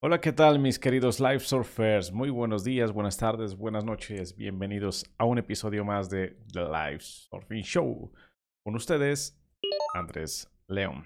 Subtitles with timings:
[0.00, 2.12] Hola, ¿qué tal mis queridos Live Surfers?
[2.12, 4.36] Muy buenos días, buenas tardes, buenas noches.
[4.36, 8.12] Bienvenidos a un episodio más de The Live Surfing Show.
[8.64, 9.42] Con ustedes,
[9.94, 11.04] Andrés León.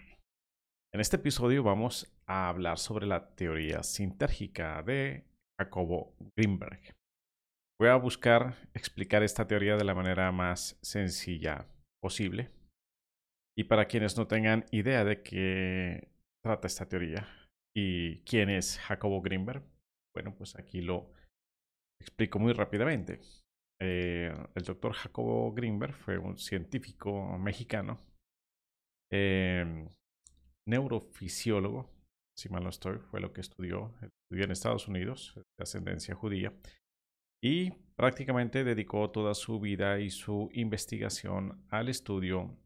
[0.93, 5.25] En este episodio vamos a hablar sobre la teoría sintérgica de
[5.59, 6.95] Jacobo Greenberg.
[7.81, 11.67] Voy a buscar explicar esta teoría de la manera más sencilla
[12.03, 12.51] posible.
[13.57, 16.13] Y para quienes no tengan idea de qué
[16.45, 17.27] trata esta teoría,
[17.75, 19.65] ¿Y quién es Jacobo Greenberg?
[20.15, 21.13] Bueno, pues aquí lo
[22.01, 23.21] explico muy rápidamente.
[23.81, 27.99] Eh, el doctor Jacobo Greenberg fue un científico mexicano,
[29.11, 29.89] em,
[30.69, 31.91] neurofisiólogo,
[32.37, 36.53] si mal no estoy, fue lo que estudió, estudió en Estados Unidos, de ascendencia judía,
[37.43, 42.57] y prácticamente dedicó toda su vida y su investigación al estudio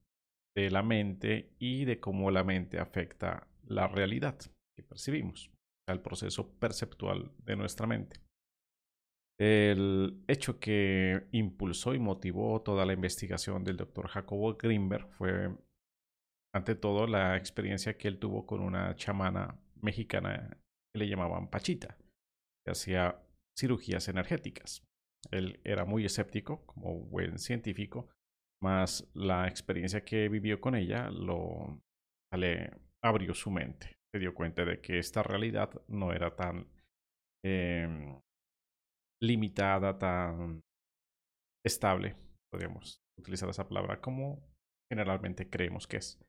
[0.54, 4.38] de la mente y de cómo la mente afecta la realidad
[4.76, 5.50] que percibimos,
[5.88, 8.20] al proceso perceptual de nuestra mente.
[9.38, 15.54] El hecho que impulsó y motivó toda la investigación del doctor Jacobo Greenberg fue,
[16.54, 20.56] ante todo, la experiencia que él tuvo con una chamana mexicana
[20.92, 21.98] que le llamaban Pachita,
[22.64, 23.22] que hacía
[23.58, 24.82] cirugías energéticas.
[25.30, 28.08] Él era muy escéptico, como buen científico,
[28.62, 31.80] más la experiencia que vivió con ella lo
[32.32, 32.70] le
[33.02, 36.68] abrió su mente dio cuenta de que esta realidad no era tan
[37.44, 38.20] em,
[39.22, 40.62] limitada, tan
[41.64, 42.16] estable,
[42.50, 44.42] podríamos utilizar esa palabra, como
[44.90, 46.20] generalmente creemos que es.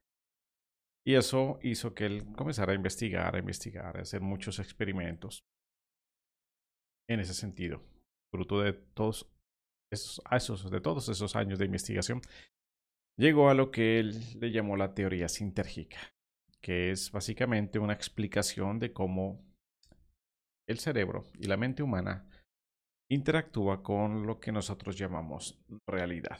[1.06, 5.44] Y eso hizo que él comenzara a investigar, a investigar, a hacer muchos experimentos
[7.08, 7.82] en ese sentido,
[8.30, 9.30] fruto de todos
[9.90, 12.20] esos, de todos esos años de investigación,
[13.18, 15.98] llegó a lo que él le llamó la teoría sintérgica
[16.62, 19.44] que es básicamente una explicación de cómo
[20.68, 22.28] el cerebro y la mente humana
[23.10, 26.38] interactúa con lo que nosotros llamamos realidad.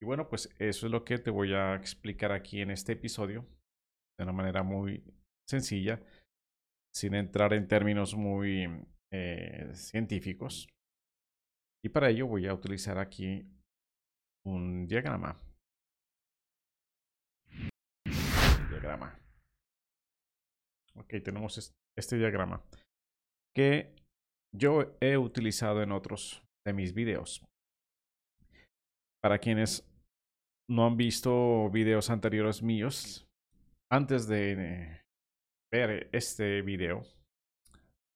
[0.00, 3.46] Y bueno, pues eso es lo que te voy a explicar aquí en este episodio
[4.18, 5.04] de una manera muy
[5.48, 6.02] sencilla,
[6.94, 8.66] sin entrar en términos muy
[9.12, 10.68] eh, científicos.
[11.84, 13.46] Y para ello voy a utilizar aquí
[14.44, 15.40] un diagrama.
[18.70, 19.18] diagrama.
[20.96, 22.62] Ok, tenemos este diagrama
[23.54, 23.94] que
[24.54, 27.44] yo he utilizado en otros de mis videos.
[29.22, 29.88] Para quienes
[30.68, 33.26] no han visto videos anteriores míos,
[33.90, 35.02] antes de
[35.72, 37.04] ver este video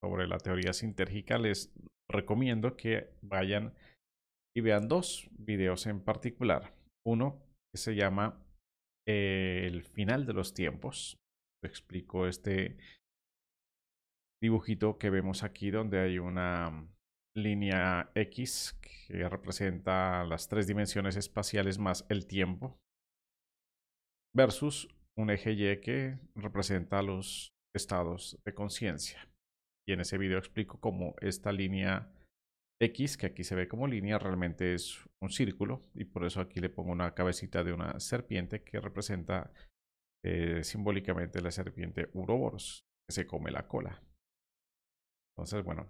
[0.03, 1.72] sobre la teoría sintérgica, les
[2.10, 3.75] recomiendo que vayan
[4.54, 6.75] y vean dos videos en particular.
[7.06, 7.42] Uno
[7.72, 8.42] que se llama
[9.06, 11.19] eh, El final de los tiempos
[11.66, 12.78] explico este
[14.43, 16.88] dibujito que vemos aquí donde hay una
[17.37, 22.78] línea X que representa las tres dimensiones espaciales más el tiempo
[24.34, 29.28] versus un eje Y que representa los estados de conciencia.
[29.88, 32.12] Y en ese video explico cómo esta línea
[32.81, 36.60] X, que aquí se ve como línea, realmente es un círculo y por eso aquí
[36.60, 39.53] le pongo una cabecita de una serpiente que representa
[40.26, 44.03] eh, simbólicamente la serpiente Uroboros, que se come la cola.
[45.32, 45.88] Entonces, bueno,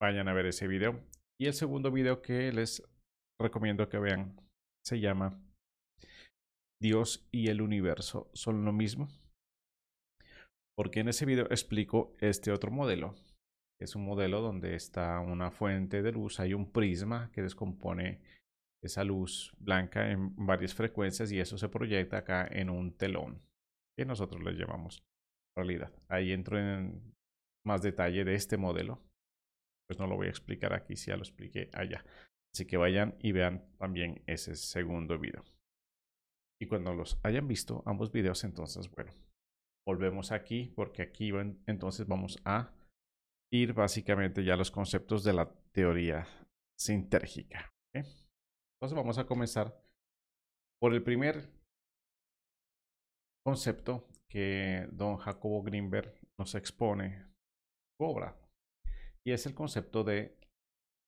[0.00, 1.04] vayan a ver ese video.
[1.38, 2.82] Y el segundo video que les
[3.38, 4.40] recomiendo que vean
[4.82, 5.38] se llama
[6.80, 9.08] Dios y el universo son lo mismo.
[10.74, 13.14] Porque en ese video explico este otro modelo.
[13.78, 18.22] Es un modelo donde está una fuente de luz, hay un prisma que descompone
[18.82, 23.42] esa luz blanca en varias frecuencias y eso se proyecta acá en un telón
[23.96, 25.02] que nosotros le llamamos
[25.56, 25.92] realidad.
[26.08, 27.14] Ahí entro en
[27.66, 29.02] más detalle de este modelo.
[29.88, 32.04] Pues no lo voy a explicar aquí, si ya lo expliqué allá.
[32.54, 35.44] Así que vayan y vean también ese segundo video.
[36.60, 39.12] Y cuando los hayan visto ambos videos, entonces, bueno,
[39.86, 41.30] volvemos aquí porque aquí
[41.66, 42.74] entonces vamos a
[43.50, 46.26] ir básicamente ya a los conceptos de la teoría
[46.78, 47.72] sintérgica.
[48.78, 49.76] Entonces vamos a comenzar
[50.80, 51.50] por el primer
[53.44, 57.26] concepto que don Jacobo Greenberg nos expone
[58.00, 58.38] obra.
[59.26, 60.38] Y es el concepto de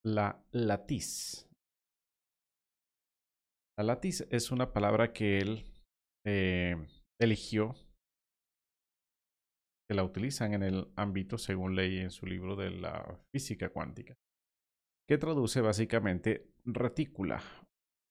[0.04, 1.48] la latiz.
[3.78, 5.72] La latiz es una palabra que él
[6.26, 6.74] eh,
[7.20, 7.76] eligió,
[9.88, 14.16] que la utilizan en el ámbito, según leí en su libro de la física cuántica
[15.10, 17.42] que traduce básicamente retícula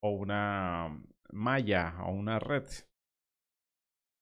[0.04, 2.68] o una malla o una red.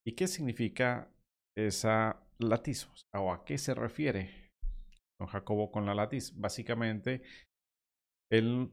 [0.05, 1.11] ¿Y qué significa
[1.57, 4.47] esa latiz o a qué se refiere
[5.19, 6.33] don Jacobo con la latiz.
[6.35, 7.21] Básicamente,
[8.31, 8.71] él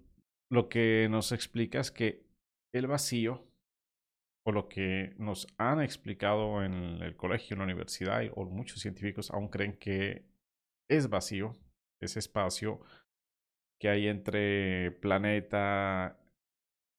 [0.51, 2.27] lo que nos explica es que
[2.75, 3.47] el vacío,
[4.47, 9.31] o lo que nos han explicado en el colegio, en la universidad, o muchos científicos
[9.31, 10.27] aún creen que
[10.91, 11.57] es vacío,
[12.03, 12.81] ese espacio
[13.81, 16.19] que hay entre planeta,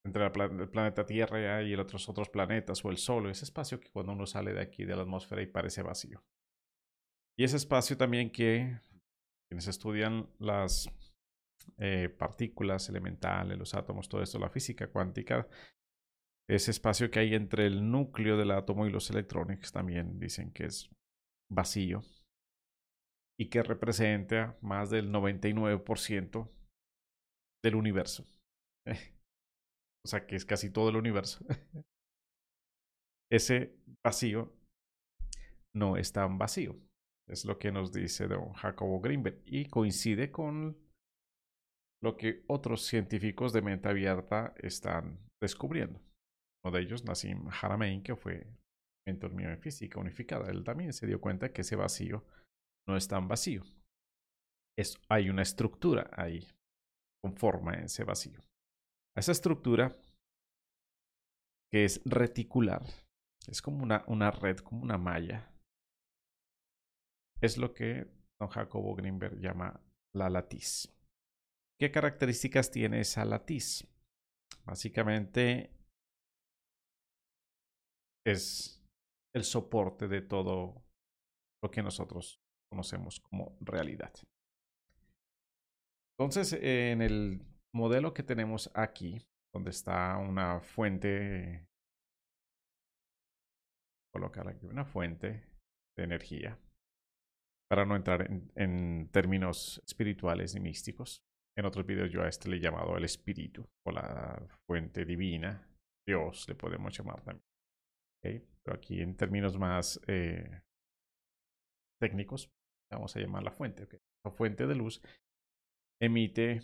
[0.05, 4.13] entre el planeta Tierra y otros otros planetas o el Sol, ese espacio que cuando
[4.13, 6.23] uno sale de aquí de la atmósfera y parece vacío.
[7.37, 8.79] Y ese espacio también que
[9.49, 10.89] quienes estudian las
[11.77, 15.47] eh, partículas elementales, los átomos, todo esto, la física cuántica,
[16.47, 20.65] ese espacio que hay entre el núcleo del átomo y los electrones también dicen que
[20.65, 20.89] es
[21.49, 22.03] vacío
[23.37, 26.49] y que representa más del 99%
[27.65, 28.25] del universo.
[30.05, 31.43] o sea que es casi todo el universo.
[33.31, 33.75] Ese
[34.05, 34.53] vacío
[35.75, 36.79] no es tan vacío.
[37.27, 40.77] Es lo que nos dice don Jacobo Greenberg y coincide con
[42.03, 45.99] lo que otros científicos de mente abierta están descubriendo.
[46.63, 48.45] Uno de ellos, Nassim Haramein, que fue
[49.07, 52.23] mentor mío en física unificada, él también se dio cuenta que ese vacío
[52.87, 53.63] no es tan vacío.
[54.77, 56.47] Es, hay una estructura ahí,
[57.25, 58.39] conforma ese vacío.
[59.17, 59.99] Esa estructura,
[61.71, 62.83] que es reticular,
[63.47, 65.51] es como una, una red, como una malla,
[67.41, 68.05] es lo que
[68.39, 69.81] don Jacobo Greenberg llama
[70.13, 70.95] la latiz.
[71.79, 73.87] ¿Qué características tiene esa latiz?
[74.63, 75.75] Básicamente
[78.23, 78.83] es
[79.33, 80.85] el soporte de todo
[81.63, 82.39] lo que nosotros
[82.69, 84.13] conocemos como realidad.
[86.17, 87.41] Entonces, en el
[87.73, 91.67] modelo que tenemos aquí, donde está una fuente,
[94.13, 95.45] colocar aquí una fuente
[95.97, 96.57] de energía,
[97.69, 101.23] para no entrar en, términos espirituales y místicos.
[101.57, 105.67] En otros videos yo a este le he llamado el espíritu o la fuente divina,
[106.07, 107.45] Dios le podemos llamar también.
[108.21, 110.61] Pero aquí en términos más eh,
[111.99, 112.51] técnicos,
[112.91, 113.87] vamos a llamar la fuente.
[114.25, 115.01] La fuente de luz
[116.01, 116.61] emite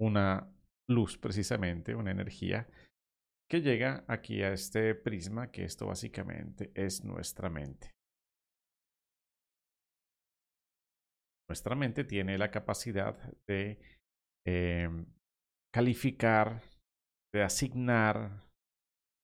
[0.00, 0.52] una
[0.90, 2.68] luz precisamente, una energía
[3.50, 7.90] que llega aquí a este prisma, que esto básicamente es nuestra mente.
[11.48, 13.14] Nuestra mente tiene la capacidad
[13.46, 13.78] de
[14.46, 15.04] em,
[15.70, 16.62] calificar,
[17.34, 18.42] de asignar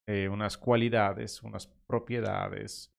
[0.06, 2.90] eh, unas cualidades, unas propiedades,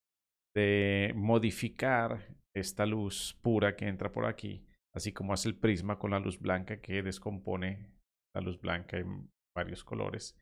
[0.55, 4.65] de modificar esta luz pura que entra por aquí,
[4.99, 7.89] así como hace el prisma con la luz blanca que descompone
[8.35, 10.37] la luz blanca en varios colores.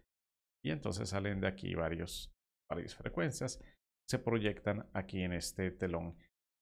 [0.65, 2.33] Y entonces salen de aquí varios,
[2.67, 3.63] varias frecuencias,
[4.09, 6.17] se proyectan aquí en este telón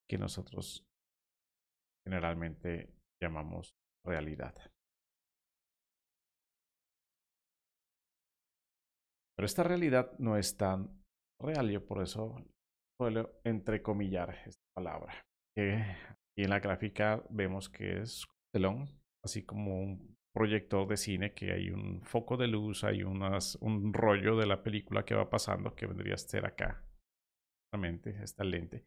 [0.09, 0.85] que nosotros
[2.05, 2.93] generalmente
[3.23, 3.73] llamamos
[4.05, 4.55] realidad.
[9.37, 11.01] Pero esta realidad no es tan
[11.41, 12.35] real, yo por eso
[12.99, 15.13] suelo entrecomillar esta palabra.
[16.37, 18.89] Y en la gráfica vemos que es telón,
[19.23, 23.93] así como un proyector de cine, que hay un foco de luz, hay unas, un
[23.93, 26.83] rollo de la película que va pasando, que vendría a ser acá,
[27.73, 28.83] realmente, esta lente.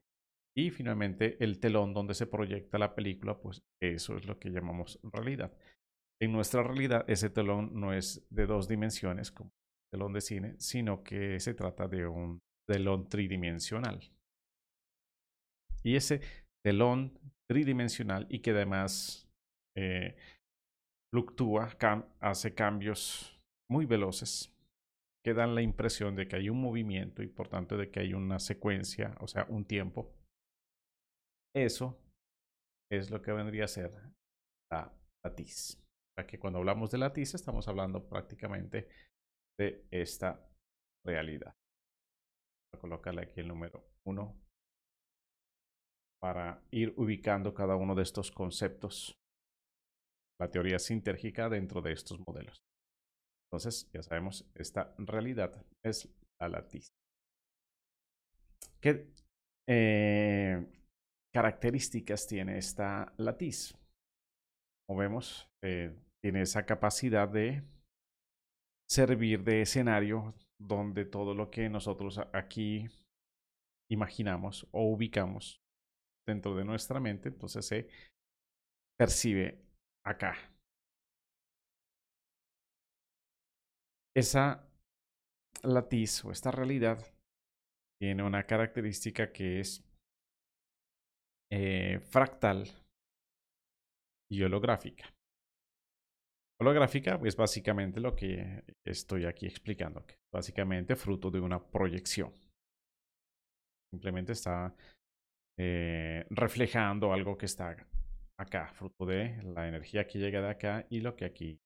[0.54, 5.00] Y finalmente el telón donde se proyecta la película, pues eso es lo que llamamos
[5.02, 5.56] realidad.
[6.20, 10.54] En nuestra realidad ese telón no es de dos dimensiones como el telón de cine,
[10.58, 14.00] sino que se trata de un telón tridimensional.
[15.84, 16.20] Y ese
[16.62, 17.18] telón
[17.48, 19.28] tridimensional y que además
[19.76, 20.16] eh,
[21.12, 21.70] fluctúa,
[22.20, 23.40] hace cambios
[23.70, 24.54] muy veloces
[25.24, 28.14] que dan la impresión de que hay un movimiento y por tanto de que hay
[28.14, 30.14] una secuencia, o sea, un tiempo
[31.54, 31.98] eso
[32.90, 33.90] es lo que vendría a ser
[34.70, 34.92] la
[35.24, 35.82] latiz.
[36.18, 38.88] O que cuando hablamos de latiz estamos hablando prácticamente
[39.58, 40.48] de esta
[41.04, 41.54] realidad.
[42.72, 44.47] Voy a colocarle aquí el número 1
[46.20, 49.16] para ir ubicando cada uno de estos conceptos,
[50.40, 52.62] la teoría sintérgica dentro de estos modelos.
[53.50, 56.08] Entonces, ya sabemos, esta realidad es
[56.40, 56.88] la latiz.
[58.80, 59.08] ¿Qué,
[59.68, 60.66] eh,
[61.32, 63.76] características tiene esta latiz.
[64.86, 67.62] Como vemos, eh, tiene esa capacidad de
[68.88, 72.88] servir de escenario donde todo lo que nosotros aquí
[73.90, 75.60] imaginamos o ubicamos
[76.28, 77.88] dentro de nuestra mente, entonces se
[78.98, 79.64] percibe
[80.06, 80.36] acá.
[84.14, 84.68] Esa
[85.62, 86.98] latiz o esta realidad
[88.00, 89.84] tiene una característica que es
[91.50, 92.64] eh, fractal
[94.30, 95.12] y holográfica.
[96.60, 100.04] Holográfica es básicamente lo que estoy aquí explicando.
[100.32, 102.32] Básicamente fruto de una proyección.
[103.92, 104.74] Simplemente está
[105.58, 107.76] eh, reflejando algo que está
[108.38, 111.60] acá, fruto de la energía que llega de acá y lo que aquí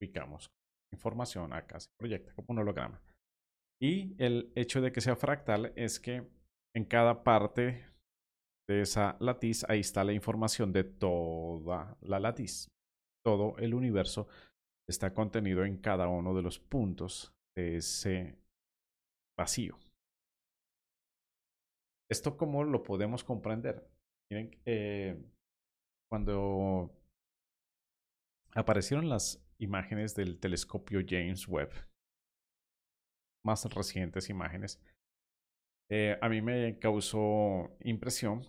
[0.00, 0.50] ubicamos.
[0.92, 3.02] Información acá se proyecta como un holograma.
[3.80, 6.24] Y el hecho de que sea fractal es que
[6.74, 7.84] en cada parte
[8.68, 12.68] de esa latiz ahí está la información de toda la latiz
[13.24, 14.28] todo el universo
[14.88, 18.36] está contenido en cada uno de los puntos de ese
[19.38, 19.78] vacío.
[22.12, 23.88] ¿Esto cómo lo podemos comprender?
[24.30, 25.18] Miren, eh,
[26.10, 26.94] cuando
[28.54, 31.70] aparecieron las imágenes del telescopio James Webb,
[33.46, 34.78] más recientes imágenes,
[35.90, 38.42] eh, a mí me causó impresión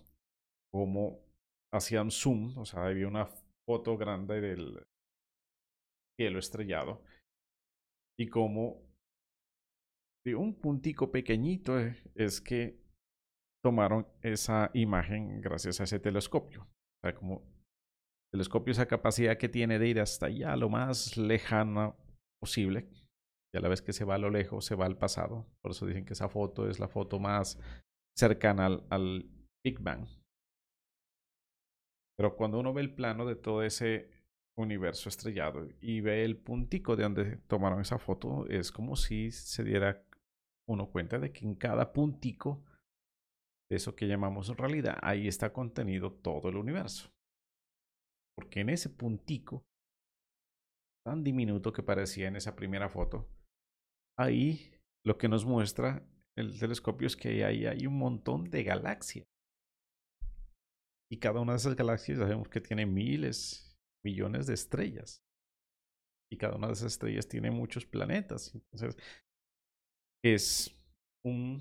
[0.70, 1.24] cómo
[1.72, 3.30] hacían zoom, o sea, había una
[3.66, 4.86] foto grande del
[6.20, 7.02] cielo estrellado
[8.18, 8.82] y como
[10.26, 12.83] de un puntico pequeñito eh, es que
[13.64, 16.64] tomaron esa imagen gracias a ese telescopio.
[16.64, 17.42] O sea, como
[18.30, 21.96] telescopio esa capacidad que tiene de ir hasta allá lo más lejano
[22.38, 22.90] posible.
[23.54, 25.46] Y a la vez que se va a lo lejos, se va al pasado.
[25.62, 27.58] Por eso dicen que esa foto es la foto más
[28.14, 29.30] cercana al, al
[29.64, 30.06] Big Bang.
[32.18, 34.10] Pero cuando uno ve el plano de todo ese
[34.58, 39.64] universo estrellado y ve el puntico de donde tomaron esa foto, es como si se
[39.64, 40.04] diera
[40.68, 42.62] uno cuenta de que en cada puntico
[43.74, 47.10] eso que llamamos realidad, ahí está contenido todo el universo.
[48.36, 49.64] Porque en ese puntico,
[51.06, 53.28] tan diminuto que parecía en esa primera foto,
[54.18, 54.72] ahí
[55.06, 59.26] lo que nos muestra el telescopio es que ahí hay un montón de galaxias.
[61.12, 65.22] Y cada una de esas galaxias sabemos que tiene miles, millones de estrellas.
[66.32, 68.52] Y cada una de esas estrellas tiene muchos planetas.
[68.54, 68.96] Entonces,
[70.24, 70.74] es
[71.24, 71.60] un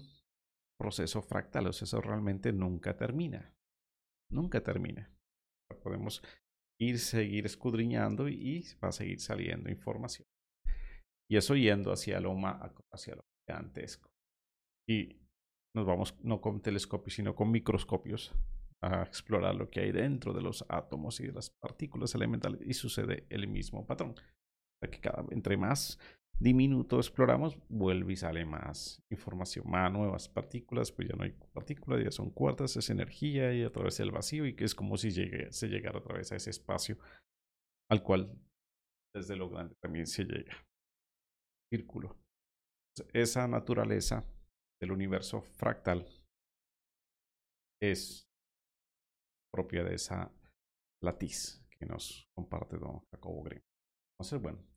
[0.83, 1.67] proceso fractal.
[1.67, 3.55] O sea, eso realmente nunca termina.
[4.29, 5.09] Nunca termina.
[5.81, 6.21] Podemos
[6.79, 10.27] ir, seguir escudriñando y va a seguir saliendo información.
[11.31, 12.35] Y eso yendo hacia lo,
[12.91, 14.09] hacia lo gigantesco.
[14.89, 15.21] Y
[15.73, 18.33] nos vamos no con telescopios, sino con microscopios
[18.81, 22.73] a explorar lo que hay dentro de los átomos y de las partículas elementales y
[22.73, 24.15] sucede el mismo patrón.
[24.81, 25.97] Que cada, entre más
[26.43, 32.03] diminuto exploramos, vuelve y sale más información, más nuevas partículas, pues ya no hay partículas,
[32.03, 35.11] ya son cuartas, es energía y a través del vacío y que es como si
[35.11, 36.97] llegue, se llegara a través a ese espacio
[37.89, 38.37] al cual
[39.15, 40.53] desde lo grande también se llega.
[41.71, 42.17] Círculo.
[43.13, 44.25] Esa naturaleza
[44.81, 46.05] del universo fractal
[47.81, 48.27] es
[49.53, 50.29] propia de esa
[51.01, 53.61] latiz que nos comparte don Jacobo Grimm.
[54.17, 54.72] Entonces, bueno,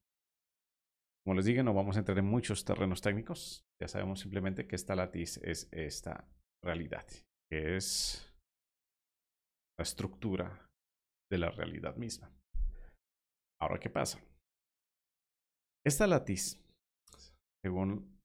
[1.26, 3.66] como les dije, no vamos a entrar en muchos terrenos técnicos.
[3.82, 6.30] Ya sabemos simplemente que esta latiz es esta
[6.64, 7.04] realidad,
[7.50, 8.32] que es
[9.76, 10.70] la estructura
[11.28, 12.30] de la realidad misma.
[13.60, 14.20] Ahora, ¿qué pasa?
[15.84, 16.64] Esta latiz,
[17.64, 18.20] según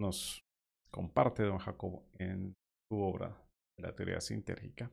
[0.00, 0.42] nos
[0.90, 2.52] comparte don Jacobo en
[2.90, 3.48] su obra
[3.78, 4.90] de la teoría sintérgica,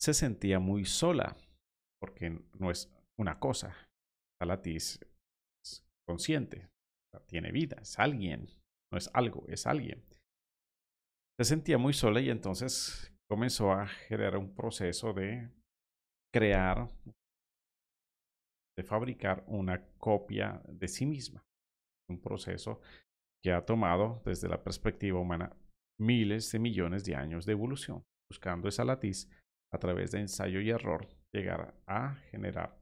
[0.00, 1.36] se sentía muy sola,
[2.00, 3.76] porque no es una cosa.
[4.40, 4.98] La latiz
[6.06, 6.68] consciente,
[7.26, 8.48] tiene vida, es alguien,
[8.92, 10.04] no es algo, es alguien.
[11.38, 15.50] Se sentía muy sola y entonces comenzó a generar un proceso de
[16.32, 16.90] crear,
[18.76, 21.44] de fabricar una copia de sí misma.
[22.08, 22.80] Un proceso
[23.42, 25.56] que ha tomado desde la perspectiva humana
[25.98, 29.30] miles de millones de años de evolución, buscando esa latiz
[29.72, 32.78] a través de ensayo y error, llegar a generar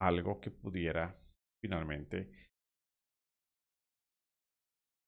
[0.00, 1.18] algo que pudiera
[1.62, 2.30] finalmente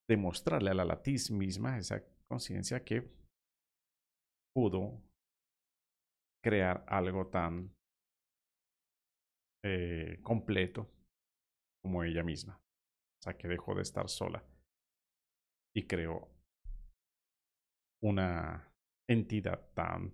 [0.08, 3.11] demostrarle a la latiz misma esa conciencia que
[4.54, 5.02] pudo
[6.44, 7.75] crear algo tan
[9.64, 10.90] eh, completo
[11.82, 12.56] como ella misma.
[12.56, 14.44] O sea, que dejó de estar sola
[15.75, 16.28] y creó
[18.02, 18.70] una
[19.08, 20.12] entidad tan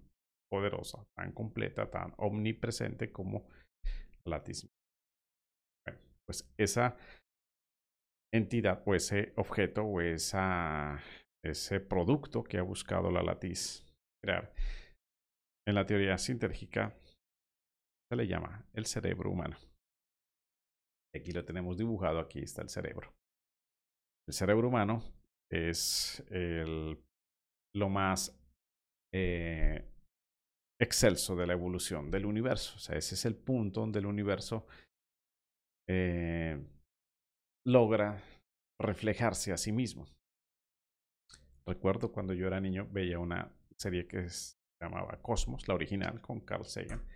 [0.51, 3.49] poderosa, tan completa, tan omnipresente como
[4.25, 4.43] la.
[5.85, 6.97] Bueno, pues esa
[8.33, 11.01] entidad o ese objeto o esa,
[11.45, 13.87] ese producto que ha buscado la latiz
[14.23, 14.53] crear.
[15.67, 16.97] En la teoría sintérgica
[18.11, 19.57] se le llama el cerebro humano.
[21.15, 23.13] Aquí lo tenemos dibujado, aquí está el cerebro.
[24.29, 25.03] El cerebro humano
[25.51, 27.03] es el
[27.75, 28.37] lo más
[29.13, 29.85] eh,
[30.81, 32.75] excelso de la evolución del universo.
[32.77, 34.67] O sea, ese es el punto donde el universo
[35.89, 36.59] eh,
[37.67, 38.23] logra
[38.81, 40.07] reflejarse a sí mismo.
[41.67, 46.41] Recuerdo cuando yo era niño, veía una serie que se llamaba Cosmos, la original, con
[46.41, 47.07] Carl Sagan.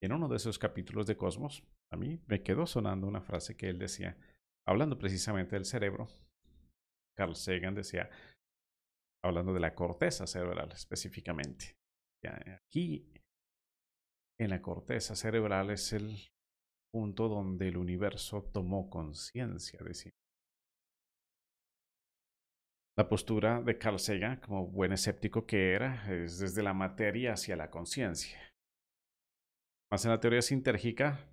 [0.00, 3.68] En uno de esos capítulos de Cosmos, a mí me quedó sonando una frase que
[3.68, 4.16] él decía,
[4.66, 6.08] hablando precisamente del cerebro.
[7.16, 8.08] Carl Sagan decía,
[9.24, 11.76] hablando de la corteza cerebral específicamente.
[12.24, 13.12] Aquí,
[14.38, 16.16] en la corteza cerebral, es el
[16.92, 20.10] punto donde el universo tomó conciencia de sí.
[22.98, 27.54] La postura de Carl Sagan, como buen escéptico que era, es desde la materia hacia
[27.54, 28.38] la conciencia.
[29.90, 31.30] Más en la teoría sintérgica,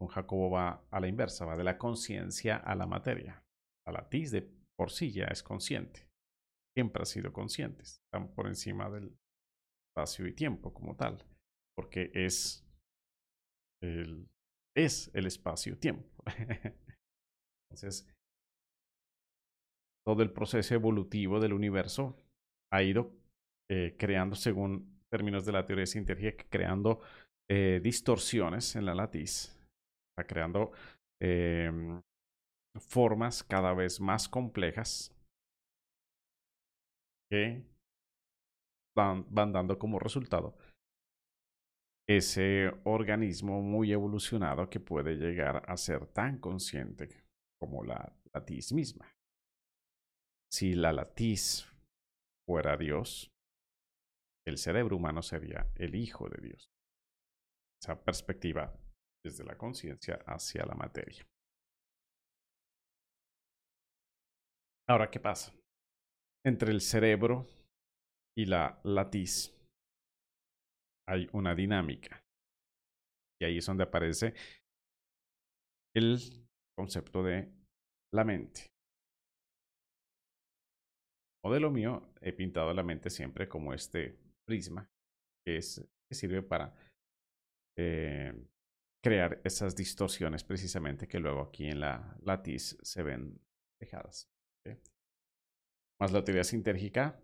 [0.00, 3.44] con Jacobo va a la inversa, va de la conciencia a la materia.
[3.86, 4.42] A la tis de
[4.76, 6.08] por sí ya es consciente.
[6.74, 7.82] Siempre ha sido consciente.
[7.82, 9.16] Están por encima del
[9.90, 11.24] espacio y tiempo como tal.
[11.76, 12.66] Porque es
[14.76, 16.08] es el espacio-tiempo.
[17.70, 18.08] Entonces,
[20.06, 22.16] todo el proceso evolutivo del universo
[22.72, 23.12] ha ido
[23.70, 27.00] eh, creando, según términos de la teoría científica, creando
[27.50, 29.58] eh, distorsiones en la latiz,
[30.12, 30.72] está creando
[31.20, 32.00] em,
[32.78, 35.14] formas cada vez más complejas
[37.30, 37.62] que
[38.94, 40.54] van dando como resultado
[42.08, 47.08] ese organismo muy evolucionado que puede llegar a ser tan consciente
[47.60, 49.12] como la latiz misma
[50.52, 51.66] si la latiz
[52.46, 53.32] fuera Dios,
[54.46, 56.70] el cerebro humano sería el Hijo de Dios.
[57.80, 58.78] Esa perspectiva
[59.24, 61.26] desde la conciencia hacia la materia.
[64.88, 65.54] Ahora, ¿qué pasa?
[66.44, 67.46] Entre el cerebro
[68.36, 69.54] y la latiz
[71.08, 72.22] hay una dinámica.
[73.40, 74.34] Y ahí es donde aparece
[75.94, 76.18] el
[76.76, 77.52] concepto de
[78.14, 78.72] la mente
[81.44, 84.88] modelo mío he pintado la mente siempre como este prisma
[85.44, 86.74] que, es, que sirve para
[87.76, 88.32] eh,
[89.02, 93.40] crear esas distorsiones precisamente que luego aquí en la latiz se ven
[93.80, 94.28] dejadas.
[96.00, 97.20] Más la teoría sintérgica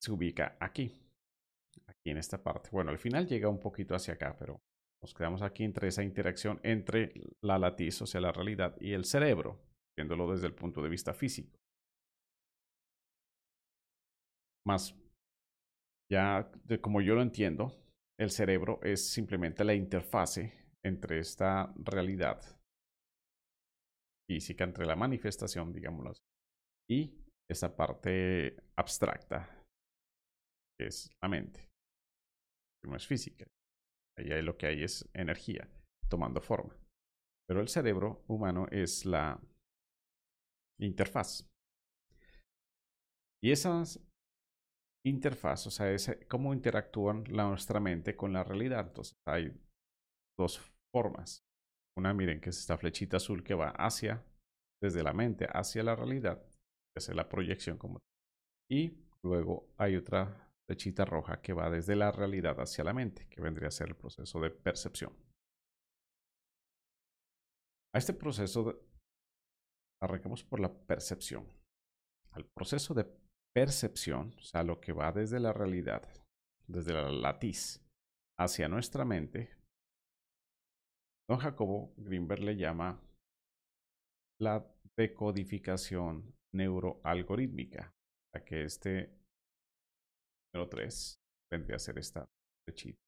[0.00, 1.00] se ubica aquí,
[2.06, 2.70] aquí en esta parte.
[2.70, 4.60] Bueno, al final llega un poquito hacia acá, pero
[5.02, 9.04] nos quedamos aquí entre esa interacción entre la latiz, o sea, la realidad, y el
[9.04, 9.60] cerebro,
[9.98, 11.58] viéndolo desde el punto de vista físico.
[14.66, 14.94] Más,
[16.10, 17.76] ya de como yo lo entiendo,
[18.18, 20.52] el cerebro es simplemente la interfase
[20.84, 22.40] entre esta realidad
[24.28, 26.22] física, entre la manifestación, digámoslo así,
[26.88, 29.64] y esa parte abstracta,
[30.78, 31.68] que es la mente,
[32.86, 33.46] no es física.
[34.18, 35.68] Ahí lo que hay es energía
[36.08, 36.74] tomando forma.
[37.48, 39.40] Pero el cerebro humano es la
[40.80, 41.48] interfaz.
[43.42, 44.00] Y esas
[45.06, 48.88] interfaz, o sea, es cómo interactúan la, nuestra mente con la realidad.
[48.88, 49.52] Entonces, hay
[50.38, 50.60] dos
[50.92, 51.44] formas.
[51.96, 54.24] Una, miren, que es esta flechita azul que va hacia,
[54.82, 58.00] desde la mente hacia la realidad, que es la proyección como
[58.70, 63.40] Y luego hay otra flechita roja que va desde la realidad hacia la mente, que
[63.40, 65.12] vendría a ser el proceso de percepción.
[67.94, 68.86] A este proceso
[70.02, 71.46] arrancamos por la percepción.
[72.32, 73.06] Al proceso de
[73.54, 76.02] percepción, o sea, lo que va desde la realidad,
[76.66, 77.82] desde la latiz
[78.38, 79.56] hacia nuestra mente,
[81.28, 83.00] don Jacobo Greenberg le llama
[84.38, 87.94] la decodificación neuroalgorítmica,
[88.34, 89.18] a que este
[90.56, 91.20] número 3
[91.52, 92.26] vendría a ser esta
[92.64, 92.98] flechita.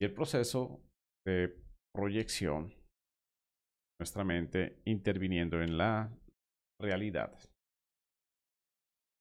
[0.00, 0.82] Y el proceso
[1.24, 1.54] de
[1.94, 2.74] proyección,
[4.00, 6.10] nuestra mente interviniendo en la
[6.80, 7.38] realidad.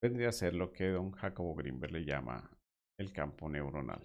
[0.02, 2.50] Vendría a ser lo que don Jacobo Greenberg le llama
[3.00, 4.02] el campo neuronal.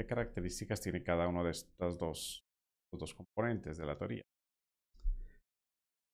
[0.00, 2.42] ¿Qué características tiene cada uno de estos dos,
[3.14, 4.22] componentes de la teoría?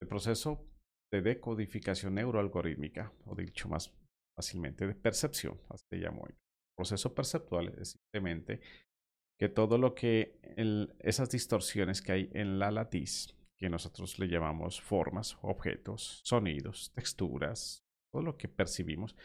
[0.01, 0.67] El proceso
[1.09, 3.95] de decodificación neuroalgorítmica, o dicho más
[4.37, 6.27] fácilmente de percepción, así se llamó.
[6.27, 6.35] El
[6.77, 8.59] proceso perceptual es simplemente
[9.39, 10.37] que todo lo que,
[10.99, 17.85] esas distorsiones que hay en la latiz, que nosotros le llamamos formas, objetos, sonidos, texturas,
[18.11, 19.15] todo lo que percibimos,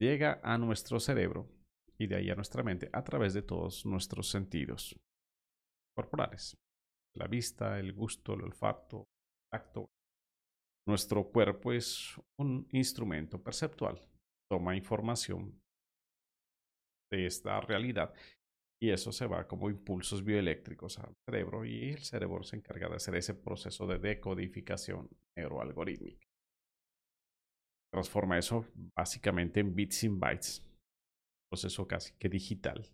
[0.00, 1.54] llega a nuestro cerebro
[1.98, 4.98] y de ahí a nuestra mente a través de todos nuestros sentidos
[5.96, 6.56] corporales.
[7.16, 9.90] La vista, el gusto, el olfato, el tacto.
[10.86, 14.00] Nuestro cuerpo es un instrumento perceptual.
[14.50, 15.60] Toma información
[17.10, 18.14] de esta realidad
[18.80, 22.96] y eso se va como impulsos bioeléctricos al cerebro y el cerebro se encarga de
[22.96, 26.26] hacer ese proceso de decodificación neuroalgorítmica.
[27.92, 30.62] Transforma eso básicamente en bits in bytes,
[31.50, 32.86] proceso casi que digital,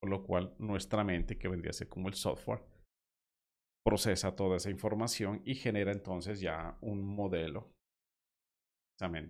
[0.00, 2.62] por lo cual nuestra mente, que vendría a ser como el software,
[3.84, 7.72] procesa toda esa información y genera entonces ya un modelo.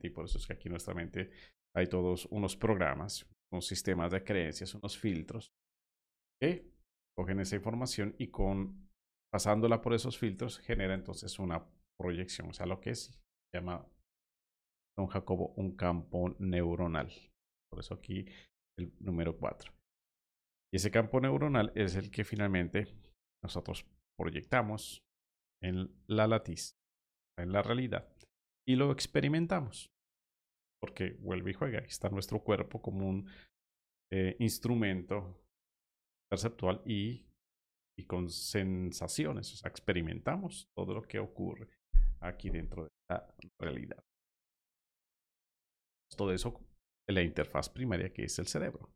[0.02, 1.30] Y por eso es que aquí en nuestra mente
[1.74, 5.50] hay todos unos programas con sistemas de creencias, unos filtros,
[6.38, 6.70] que
[7.16, 8.90] cogen esa información y con
[9.32, 11.66] pasándola por esos filtros genera entonces una
[11.98, 13.18] proyección, o sea, lo que es,
[13.50, 13.86] se llama
[14.98, 17.10] don Jacobo un campo neuronal.
[17.72, 18.26] Por eso aquí
[18.78, 19.72] el número 4.
[20.72, 22.86] Y ese campo neuronal es el que finalmente
[23.42, 23.86] nosotros
[24.18, 25.02] proyectamos
[25.62, 26.76] en la latiz,
[27.38, 28.14] en la realidad,
[28.68, 29.90] y lo experimentamos
[30.82, 31.78] porque vuelve y juega.
[31.78, 33.26] Aquí está nuestro cuerpo como un
[34.12, 35.42] eh, instrumento
[36.30, 37.24] perceptual y,
[37.98, 39.50] y con sensaciones.
[39.54, 41.70] O sea, experimentamos todo lo que ocurre
[42.20, 44.04] aquí dentro de la realidad.
[46.14, 46.60] Todo eso
[47.08, 48.92] en la interfaz primaria que es el cerebro.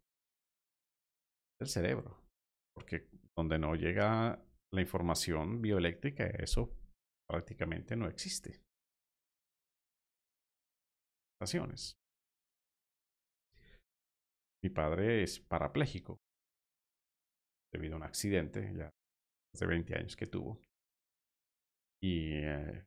[1.61, 2.23] El cerebro.
[2.75, 4.42] Porque donde no llega
[4.73, 6.77] la información bioeléctrica, eso
[7.29, 8.62] prácticamente no existe.
[14.62, 16.19] Mi padre es parapléjico
[17.73, 18.90] debido a un accidente ya
[19.55, 20.61] hace 20 años que tuvo.
[22.03, 22.87] Y eh,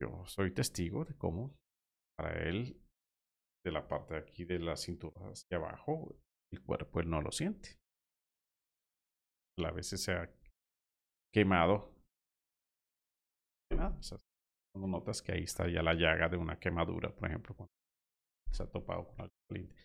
[0.00, 1.54] yo soy testigo de cómo
[2.16, 2.80] para él,
[3.64, 6.14] de la parte de aquí de la cintura hacia abajo,
[6.52, 7.78] el cuerpo él no lo siente.
[9.58, 10.30] A veces se ha
[11.32, 11.94] quemado.
[14.74, 17.72] notas que ahí está ya la llaga de una quemadura, por ejemplo, cuando
[18.50, 19.84] se ha topado con algo caliente.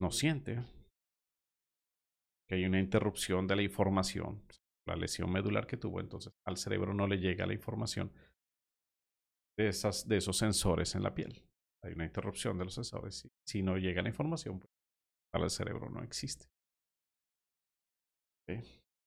[0.00, 0.62] No siente
[2.48, 4.44] que hay una interrupción de la información,
[4.86, 8.12] la lesión medular que tuvo, entonces al cerebro no le llega la información
[9.56, 11.42] de, esas, de esos sensores en la piel.
[11.84, 13.28] Hay una interrupción de los sensores.
[13.46, 14.70] Si, no llega la información, pues,
[15.30, 16.46] para el cerebro no existe.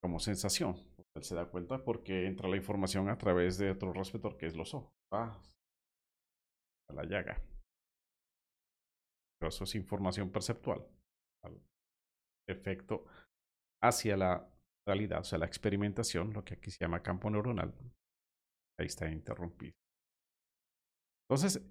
[0.01, 0.75] Como sensación.
[1.15, 4.55] Él se da cuenta porque entra la información a través de otro receptor que es
[4.55, 4.93] los ojos.
[5.11, 5.41] Ah,
[6.89, 7.41] a la llaga.
[9.39, 10.87] Pero eso es información perceptual.
[12.49, 13.05] efecto
[13.83, 14.49] hacia la
[14.87, 17.73] realidad, o sea, la experimentación, lo que aquí se llama campo neuronal,
[18.79, 19.75] ahí está interrumpido.
[21.29, 21.61] Entonces,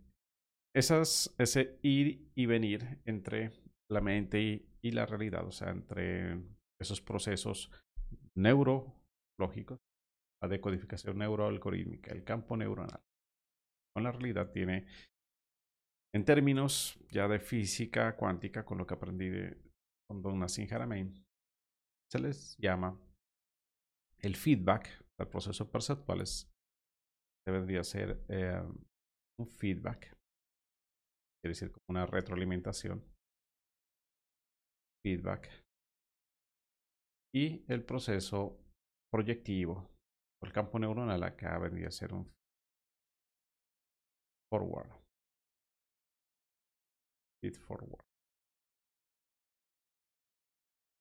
[0.76, 3.52] esas, ese ir y venir entre
[3.90, 6.38] la mente y, y la realidad, o sea, entre
[6.78, 7.70] esos procesos
[8.36, 9.78] neurológicos,
[10.42, 13.00] la decodificación neuroalgorítmica, el campo neuronal,
[13.94, 14.86] con la realidad tiene
[16.14, 19.56] en términos ya de física cuántica, con lo que aprendí de,
[20.06, 21.24] con Don Nassim Haramein,
[22.10, 23.00] se les llama
[24.20, 26.50] el feedback, el proceso perceptual es,
[27.46, 28.62] debería ser eh,
[29.38, 30.15] un feedback,
[31.48, 33.04] decir como una retroalimentación,
[35.04, 35.48] feedback,
[37.34, 38.58] y el proceso
[39.12, 39.90] proyectivo,
[40.42, 42.30] el campo neuronal acá vendría a ser un
[44.50, 45.06] forward
[47.46, 48.04] feed forward.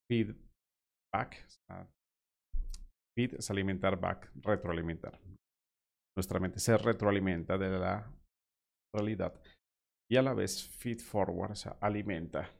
[0.09, 0.35] Feed
[1.13, 1.47] back.
[3.17, 5.19] Feed es alimentar, back, retroalimentar.
[6.15, 8.13] Nuestra mente se retroalimenta de la
[8.93, 9.41] realidad
[10.09, 12.51] y a la vez feed forward, o sea, alimenta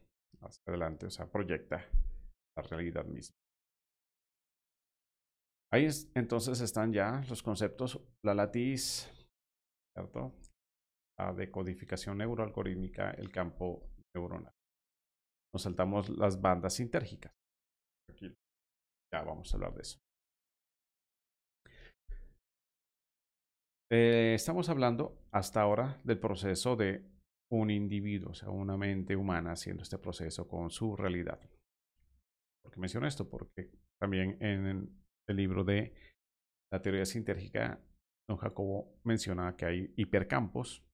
[0.42, 1.86] hacia adelante, o sea, proyecta
[2.58, 3.36] la realidad misma.
[5.74, 9.10] Ahí entonces están ya los conceptos, la latiz,
[9.96, 10.34] ¿cierto?
[11.18, 14.54] la decodificación neuroalgorítmica el campo neuronal.
[15.54, 17.32] Nos saltamos las bandas sintérgicas.
[18.10, 18.34] Aquí
[19.14, 19.98] ya vamos a hablar de eso.
[23.92, 27.15] Eh, estamos hablando hasta ahora del proceso de
[27.52, 31.40] un individuo, o sea, una mente humana haciendo este proceso con su realidad.
[32.64, 33.30] ¿Por qué menciono esto?
[33.30, 34.90] Porque también en
[35.28, 35.94] el libro de
[36.72, 37.80] la teoría sintérgica,
[38.28, 40.86] don Jacobo menciona que hay hipercampos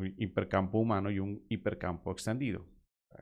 [0.00, 2.66] un hipercampo humano y un hipercampo extendido.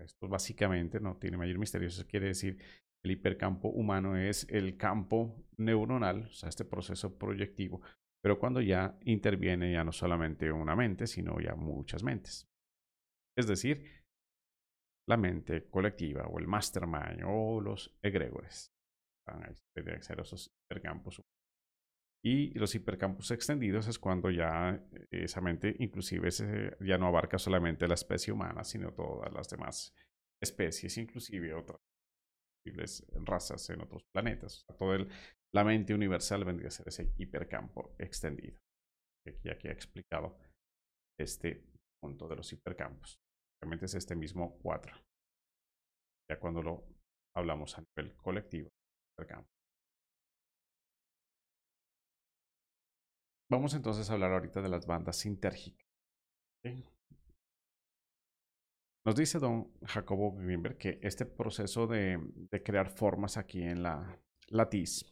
[0.00, 1.88] Esto básicamente no tiene mayor misterio.
[1.88, 2.58] Eso quiere decir
[3.04, 7.80] el hipercampo humano es el campo neuronal, o sea, este proceso proyectivo,
[8.22, 12.47] pero cuando ya interviene ya no solamente una mente, sino ya muchas mentes.
[13.38, 13.84] Es decir,
[15.08, 18.72] la mente colectiva o el mastermind o los egregores.
[19.26, 19.54] Van a
[20.02, 21.22] ser esos hipercampos.
[22.24, 26.28] Y los hipercampos extendidos es cuando ya esa mente inclusive
[26.80, 29.94] ya no abarca solamente la especie humana, sino todas las demás
[30.42, 31.78] especies, inclusive otras
[33.24, 34.66] razas en otros planetas.
[34.76, 35.08] todo el,
[35.54, 38.58] la mente universal vendría a ser ese hipercampo extendido.
[39.26, 40.36] Aquí, aquí he explicado
[41.18, 41.64] este
[42.02, 43.18] punto de los hipercampos.
[43.60, 44.94] Realmente es este mismo 4.
[46.30, 46.84] Ya cuando lo
[47.36, 48.68] hablamos a nivel colectivo.
[53.50, 55.86] Vamos entonces a hablar ahorita de las bandas sintérgicas.
[59.06, 62.20] Nos dice don Jacobo Greenberg que este proceso de,
[62.62, 65.06] crear formas aquí en la latiz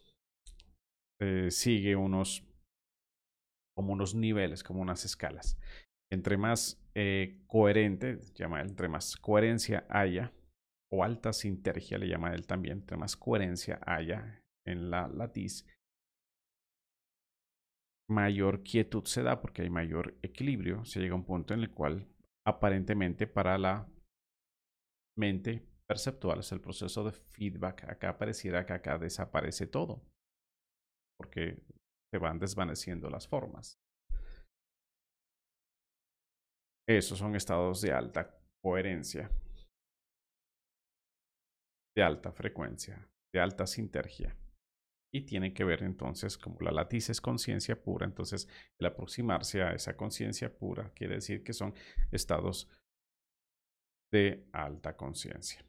[1.20, 2.46] eh, sigue unos
[3.74, 5.58] como unos niveles, como unas escalas.
[6.10, 10.32] Entre más eh, coherente, llama él, entre más coherencia haya,
[10.92, 15.66] o alta sintergia le llama él también, entre más coherencia haya en la latiz,
[18.08, 20.84] mayor quietud se da porque hay mayor equilibrio.
[20.84, 22.06] Se llega a un punto en el cual
[22.46, 23.88] aparentemente para la
[25.16, 27.84] mente perceptual, es el proceso de feedback.
[27.84, 30.02] Acá pareciera que acá desaparece todo,
[31.18, 31.62] porque
[32.12, 33.78] se van desvaneciendo las formas.
[36.88, 39.30] Esos son estados de alta coherencia,
[41.96, 44.36] de alta frecuencia, de alta sintergia.
[45.12, 49.72] Y tiene que ver entonces, como la latiz es conciencia pura, entonces el aproximarse a
[49.72, 51.74] esa conciencia pura quiere decir que son
[52.12, 52.68] estados
[54.12, 55.64] de alta conciencia.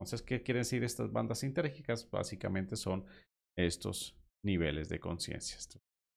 [0.00, 2.10] Entonces, ¿qué quieren decir estas bandas sintérgicas?
[2.10, 3.06] Básicamente son
[3.56, 5.58] estos niveles de conciencia.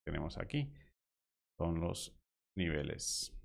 [0.06, 0.74] Tenemos aquí
[1.60, 2.16] son los
[2.58, 3.38] niveles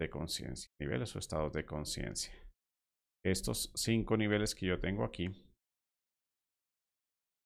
[0.00, 2.32] de conciencia, niveles o estados de conciencia.
[3.24, 5.30] Estos cinco niveles que yo tengo aquí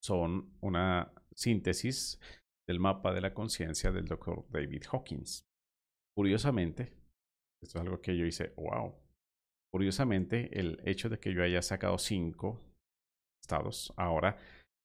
[0.03, 2.19] son una síntesis
[2.67, 5.45] del mapa de la conciencia del doctor David Hawkins.
[6.15, 6.93] Curiosamente,
[7.63, 8.95] esto es algo que yo hice, wow.
[9.73, 12.61] Curiosamente, el hecho de que yo haya sacado cinco
[13.41, 14.37] estados, ahora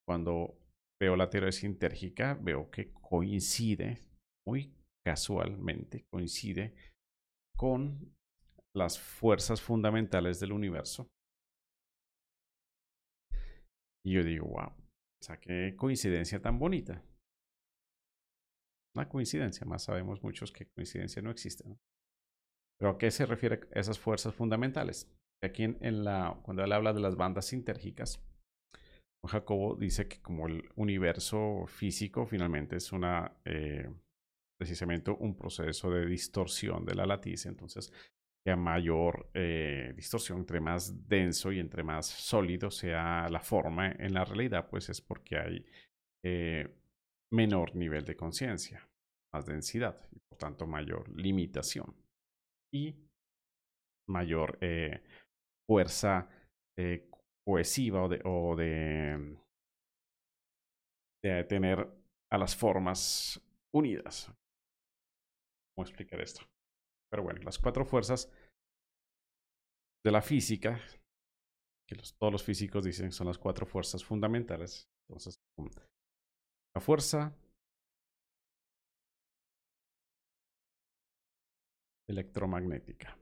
[0.07, 0.59] cuando
[1.01, 4.01] veo la teoría sintérgica, veo que coincide,
[4.47, 6.75] muy casualmente, coincide
[7.59, 8.17] con
[8.75, 11.11] las fuerzas fundamentales del universo.
[14.07, 17.03] Y yo digo, wow, o sea, qué coincidencia tan bonita.
[18.95, 21.65] Una coincidencia, más sabemos muchos que coincidencia no existe.
[22.79, 25.13] Pero ¿a qué se refiere esas fuerzas fundamentales?
[25.43, 28.25] Aquí en, la, cuando él habla de las bandas sintérgicas,
[29.27, 33.93] Jacobo dice que como el universo físico finalmente es una eh,
[34.59, 37.93] precisamente un proceso de distorsión de la latiz, entonces
[38.51, 44.15] a mayor eh, distorsión, entre más denso y entre más sólido sea la forma en
[44.15, 45.67] la realidad, pues es porque hay
[46.25, 46.69] eh,
[47.33, 48.89] menor nivel de conciencia,
[49.33, 51.95] más densidad y por tanto mayor limitación
[52.73, 52.95] y
[54.09, 55.03] mayor eh,
[55.69, 56.29] fuerza
[57.45, 59.37] cohesiva o de
[61.49, 61.89] tener
[62.31, 63.41] a las formas
[63.75, 64.33] unidas.
[65.79, 66.41] ¿Cómo explicar esto?
[67.09, 68.29] Pero bueno, las cuatro fuerzas
[70.05, 70.81] de la física,
[71.87, 74.91] que todos los físicos dicen son las cuatro fuerzas fundamentales.
[75.07, 75.39] Entonces,
[76.75, 77.33] la fuerza
[82.09, 83.17] electromagnética.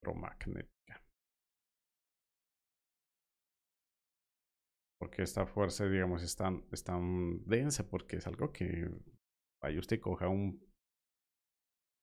[0.00, 1.02] Electromagnética.
[5.04, 8.90] Porque esta fuerza, digamos, es tan, densa porque es algo que
[9.62, 10.66] ahí usted coja un,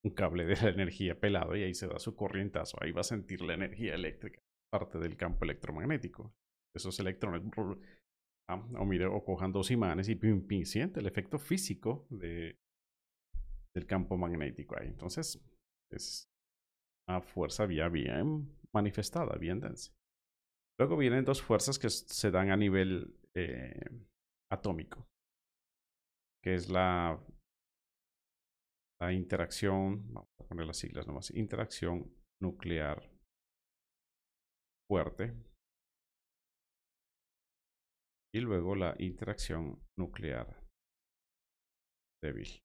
[0.06, 2.78] un cable de la energía pelado y ahí se da su corrientazo.
[2.80, 4.40] Ahí va a sentir la energía eléctrica,
[4.72, 6.32] parte del campo electromagnético.
[6.76, 7.42] Esos electrones
[8.78, 12.56] o mire, o cojan dos imanes y pim, pim, siente el efecto físico de,
[13.74, 14.90] del campo magnético ahí.
[14.90, 15.44] Entonces,
[15.90, 16.30] es
[17.10, 19.92] una fuerza bien manifestada, bien densa.
[20.82, 23.88] Luego vienen dos fuerzas que se dan a nivel eh,
[24.52, 25.08] atómico,
[26.44, 27.24] que es la,
[29.12, 33.12] interacción, vamos a poner las siglas nomás, interacción nuclear
[34.90, 35.36] fuerte
[38.34, 40.68] y luego la interacción nuclear
[42.24, 42.60] débil.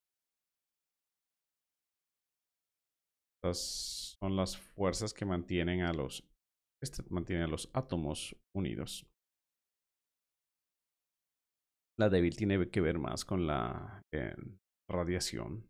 [3.43, 6.27] Estas son las fuerzas que mantienen a los,
[6.83, 9.07] este mantienen a los átomos unidos.
[11.99, 14.35] La débil tiene que ver más con la eh,
[14.89, 15.69] radiación.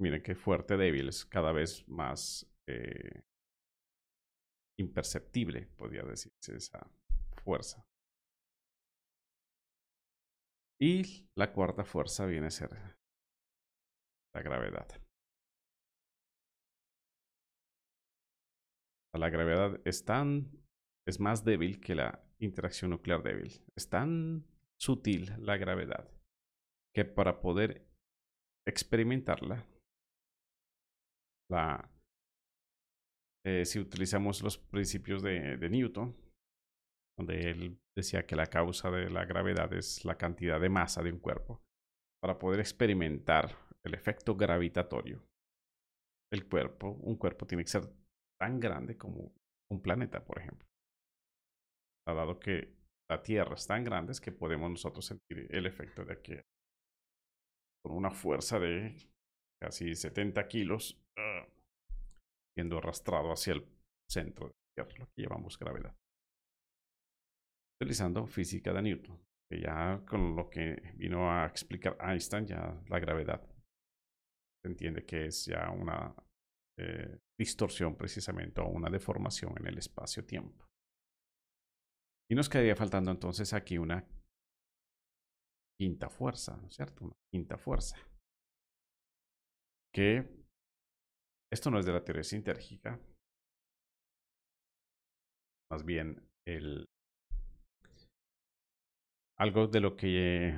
[0.00, 3.22] miren qué fuerte, débiles, cada vez más eh,
[4.78, 6.86] imperceptible, podría decirse, esa
[7.42, 7.84] fuerza.
[10.80, 12.70] Y la cuarta fuerza viene a ser
[14.34, 15.03] la gravedad.
[19.14, 20.50] La gravedad es tan,
[21.06, 23.52] es más débil que la interacción nuclear débil.
[23.76, 24.44] Es tan
[24.76, 26.10] sutil la gravedad
[26.94, 27.86] que para poder
[28.66, 29.64] experimentarla,
[31.50, 31.90] la,
[33.46, 36.16] eh, si utilizamos los principios de, de Newton,
[37.16, 41.12] donde él decía que la causa de la gravedad es la cantidad de masa de
[41.12, 41.62] un cuerpo,
[42.20, 45.22] para poder experimentar el efecto gravitatorio,
[46.32, 47.92] el cuerpo, un cuerpo tiene que ser
[48.44, 49.32] tan grande como
[49.70, 50.68] un planeta, por ejemplo.
[52.06, 52.76] Dado que
[53.10, 56.42] la Tierra es tan grande es que podemos nosotros sentir el efecto de que
[57.82, 58.94] con una fuerza de
[59.62, 61.50] casi 70 kilos, uh,
[62.54, 63.66] siendo arrastrado hacia el
[64.10, 65.96] centro de la lo que llamamos gravedad.
[67.80, 69.18] Utilizando física de Newton,
[69.50, 73.42] ya con lo que vino a explicar Einstein, ya la gravedad
[74.62, 76.14] se entiende que es ya una
[76.78, 80.66] eh, distorsión precisamente o una deformación en el espacio-tiempo.
[82.30, 84.06] Y nos quedaría faltando entonces aquí una
[85.78, 87.04] quinta fuerza, ¿no es cierto?
[87.04, 87.96] Una quinta fuerza.
[89.92, 90.44] Que
[91.52, 92.98] esto no es de la teoría sintérgica,
[95.70, 96.84] más bien el,
[99.38, 100.54] algo de lo que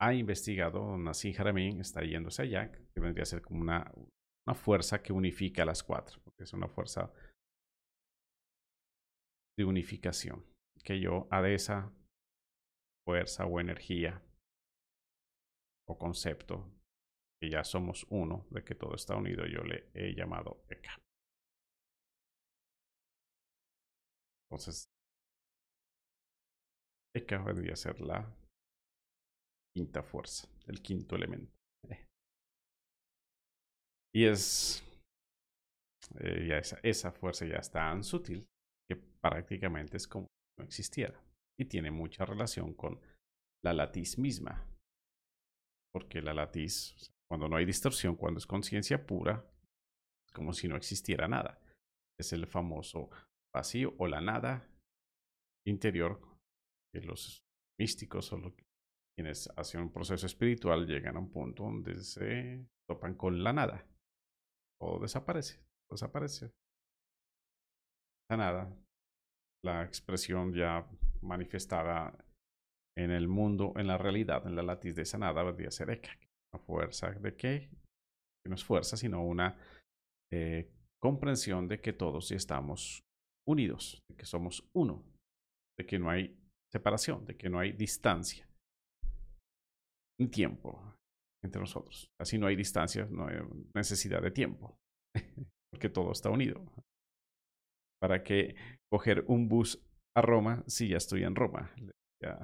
[0.00, 3.92] ha investigado Nassim Haramein, está yéndose allá, que vendría a ser como una,
[4.46, 7.12] una fuerza que unifica a las cuatro, porque es una fuerza
[9.58, 10.44] de unificación,
[10.84, 11.92] que yo a esa
[13.06, 14.22] fuerza o energía
[15.86, 16.70] o concepto,
[17.40, 20.98] que ya somos uno, de que todo está unido, yo le he llamado Eka.
[24.48, 24.86] Entonces,
[27.14, 28.34] Eka vendría a ser la
[29.74, 31.63] quinta fuerza, el quinto elemento.
[34.14, 34.84] Y es,
[36.20, 38.46] eh, ya esa, esa, fuerza ya es tan sutil
[38.88, 41.20] que prácticamente es como si no existiera.
[41.58, 43.00] Y tiene mucha relación con
[43.64, 44.66] la latiz misma.
[45.92, 49.44] Porque la latiz, cuando no hay distorsión, cuando es conciencia pura,
[50.26, 51.60] es como si no existiera nada.
[52.18, 53.10] Es el famoso
[53.52, 54.68] vacío o la nada
[55.66, 56.20] interior
[56.92, 57.44] que los
[57.80, 58.64] místicos o lo que
[59.16, 63.86] quienes hacen un proceso espiritual llegan a un punto donde se topan con la nada.
[64.80, 65.60] O desaparece,
[65.90, 66.50] desaparece.
[68.30, 68.76] La nada,
[69.64, 70.86] la expresión ya
[71.22, 72.16] manifestada
[72.96, 76.16] en el mundo, en la realidad, en la latiz de esa nada, debería ser Eka.
[76.52, 77.68] Una fuerza de qué?
[78.42, 79.58] Que no es fuerza, sino una
[80.32, 80.70] eh,
[81.02, 83.04] comprensión de que todos estamos
[83.46, 85.04] unidos, de que somos uno,
[85.78, 86.38] de que no hay
[86.72, 88.48] separación, de que no hay distancia
[90.18, 90.96] un tiempo
[91.44, 92.10] entre nosotros.
[92.18, 93.36] Así no hay distancia, no hay
[93.74, 94.78] necesidad de tiempo,
[95.70, 96.64] porque todo está unido.
[98.00, 98.56] ¿Para qué
[98.90, 99.80] coger un bus
[100.16, 101.70] a Roma si ya estoy en Roma?
[102.22, 102.38] Ya,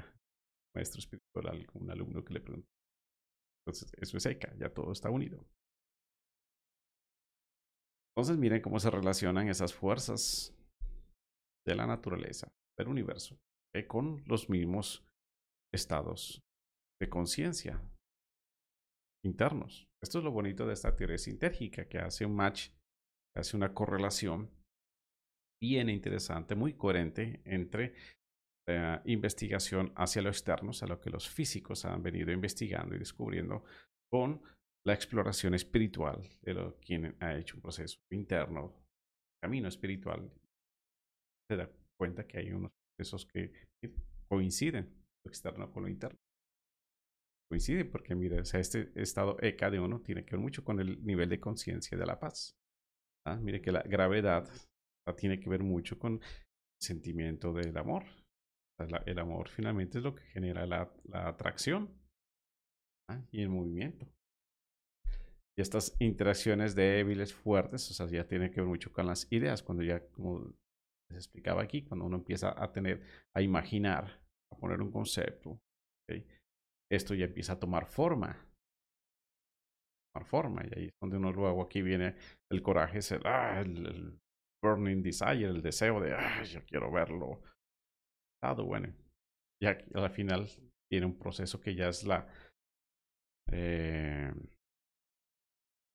[0.75, 2.69] maestro espiritual, un alumno que le preguntó.
[3.65, 5.45] Entonces, eso es seca, ya todo está unido.
[8.15, 10.55] Entonces, miren cómo se relacionan esas fuerzas
[11.67, 13.39] de la naturaleza, del universo,
[13.75, 15.07] eh, con los mismos
[15.73, 16.43] estados
[17.01, 17.81] de conciencia
[19.25, 19.89] internos.
[20.03, 22.71] Esto es lo bonito de esta teoría sintérgica, que hace un match,
[23.37, 24.51] hace una correlación
[25.63, 27.95] bien interesante, muy coherente entre
[28.67, 33.65] la investigación hacia lo externo, a lo que los físicos han venido investigando y descubriendo,
[34.11, 34.43] con
[34.87, 38.75] la exploración espiritual de lo, quien ha hecho un proceso interno,
[39.43, 40.33] camino espiritual.
[41.51, 43.53] Se da cuenta que hay unos procesos que
[44.29, 46.19] coinciden, lo externo con lo interno
[47.51, 51.29] coincide, porque mira, este estado ECA de uno tiene que ver mucho con el nivel
[51.29, 52.57] de conciencia de la paz.
[53.27, 53.37] ¿ah?
[53.37, 54.49] Mire que la gravedad
[55.17, 56.21] tiene que ver mucho con el
[56.81, 58.05] sentimiento del amor.
[59.05, 61.91] el amor finalmente es lo que genera la, atracción
[63.09, 63.21] ¿ah?
[63.33, 64.07] y el movimiento.
[65.59, 69.65] Y estas interacciones débiles, fuertes, o sea, ya tiene que ver mucho con las ideas.
[69.65, 70.55] Cuando ya, como
[71.11, 73.03] les explicaba aquí, cuando uno empieza a tener,
[73.35, 74.23] a imaginar,
[74.53, 75.61] a poner un concepto,
[76.91, 78.47] esto ya empieza a tomar forma.
[80.13, 80.63] Tomar forma.
[80.65, 82.17] Y ahí es donde uno luego aquí viene
[82.51, 84.19] el coraje, es el, ah, el,
[84.63, 87.43] burning desire, el deseo de, ah, yo quiero verlo.
[88.65, 88.89] Bueno,
[89.63, 90.49] y aquí, al final
[90.91, 92.27] tiene un proceso que ya es la,
[93.53, 94.33] eh,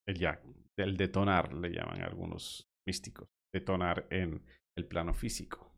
[0.08, 0.42] el, ya,
[0.78, 4.46] el detonar, le llaman algunos místicos, detonar en
[4.78, 5.72] el plano físico,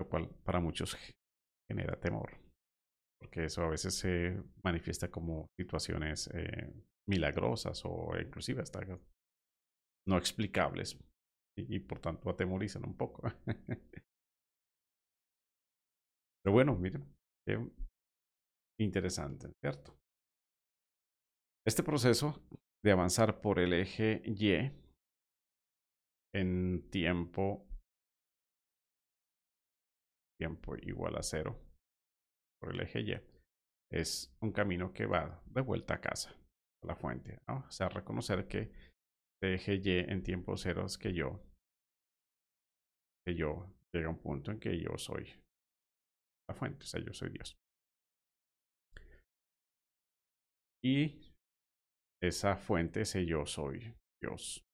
[0.00, 0.96] lo cual para muchos
[1.68, 2.41] genera temor,
[3.22, 6.74] porque eso a veces se manifiesta como situaciones eh,
[7.08, 8.80] milagrosas o inclusive hasta
[10.08, 10.98] no explicables
[11.56, 13.22] y, por tanto atemorizan un poco.
[16.42, 17.06] Pero bueno, miren,
[18.80, 19.96] interesante, ¿cierto?
[21.64, 22.42] Este proceso
[22.84, 24.52] de avanzar por el eje Y
[26.34, 27.68] en tiempo
[30.40, 31.71] tiempo igual a cero
[32.62, 33.14] por el eje Y
[33.90, 36.30] es un camino que va de vuelta a casa,
[36.82, 37.40] a la fuente.
[37.48, 38.72] O sea, reconocer que
[39.42, 41.42] el eje Y en tiempo cero es que yo,
[43.26, 45.26] que yo llega a un punto en que yo soy
[46.48, 47.56] la fuente, o sea, yo soy Dios.
[50.84, 51.34] Y
[52.22, 54.64] esa fuente, ese yo soy Dios,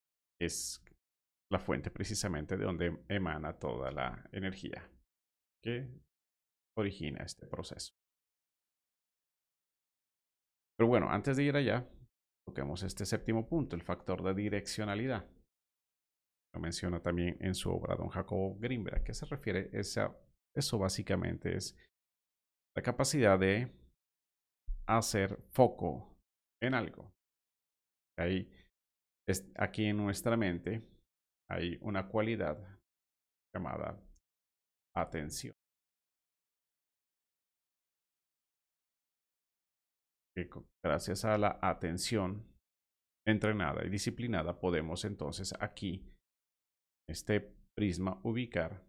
[0.41, 0.85] es
[1.51, 4.91] la fuente precisamente de donde emana toda la energía
[5.63, 5.89] que
[6.79, 7.95] origina este proceso.
[10.77, 11.89] Pero bueno, antes de ir allá,
[12.47, 15.29] toquemos este séptimo punto, el factor de direccionalidad.
[16.55, 19.01] Lo menciona también en su obra don Jacobo Greenberg.
[19.01, 19.71] ¿A qué se refiere?
[19.73, 21.77] Eso básicamente es
[22.77, 23.71] la capacidad de
[24.87, 26.17] hacer foco
[26.63, 27.13] en algo.
[28.17, 28.51] Ahí,
[29.57, 30.83] aquí en nuestra mente
[31.51, 32.57] hay una cualidad
[33.55, 34.01] llamada
[34.97, 35.55] atención.
[40.85, 42.47] Gracias a la atención
[43.27, 46.15] entrenada y disciplinada podemos entonces aquí,
[47.09, 47.41] este
[47.77, 48.85] prisma, ubicar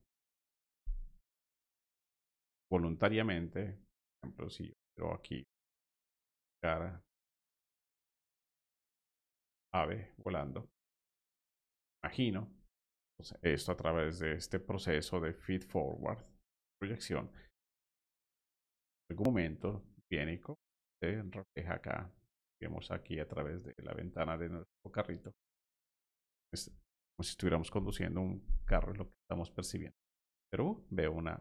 [2.71, 3.79] voluntariamente,
[4.21, 5.43] por ejemplo, si yo aquí
[6.61, 7.01] cara
[9.73, 10.69] ave volando,
[12.03, 12.47] imagino
[13.41, 16.23] esto a través de este proceso de feed forward,
[16.79, 17.29] proyección.
[19.09, 20.57] En algún momento, bienico,
[21.67, 22.11] acá.
[22.61, 25.33] Vemos aquí a través de la ventana de nuestro carrito.
[26.51, 29.95] Es como si estuviéramos conduciendo un carro, lo que estamos percibiendo.
[30.51, 31.39] Pero veo una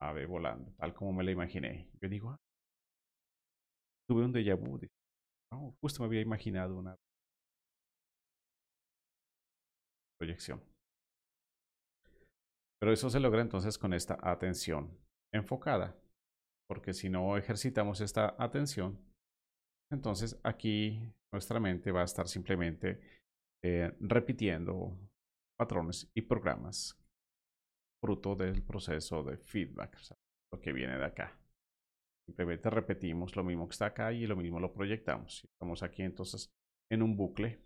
[0.00, 1.90] ave volando, tal como me la imaginé.
[2.00, 2.40] Yo digo, ah,
[4.08, 4.78] tuve un déjà vu.
[5.80, 6.96] justo me había imaginado una
[10.18, 10.62] proyección.
[12.80, 14.98] Pero eso se logra entonces con esta atención
[15.32, 15.96] enfocada,
[16.68, 18.98] porque si no ejercitamos esta atención,
[19.90, 21.00] entonces aquí
[21.32, 23.00] nuestra mente va a estar simplemente
[23.62, 24.96] eh, repitiendo
[25.58, 26.98] patrones y programas
[28.02, 29.98] fruto del proceso de feedback,
[30.52, 31.38] lo que viene de acá.
[32.26, 35.44] Simplemente repetimos lo mismo que está acá y lo mismo lo proyectamos.
[35.44, 36.50] Estamos aquí entonces
[36.90, 37.60] en un bucle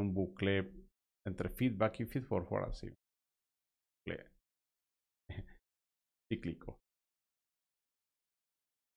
[0.00, 0.70] un bucle
[1.26, 2.94] entre feedback y feedforward, así.
[6.28, 6.78] Cíclico.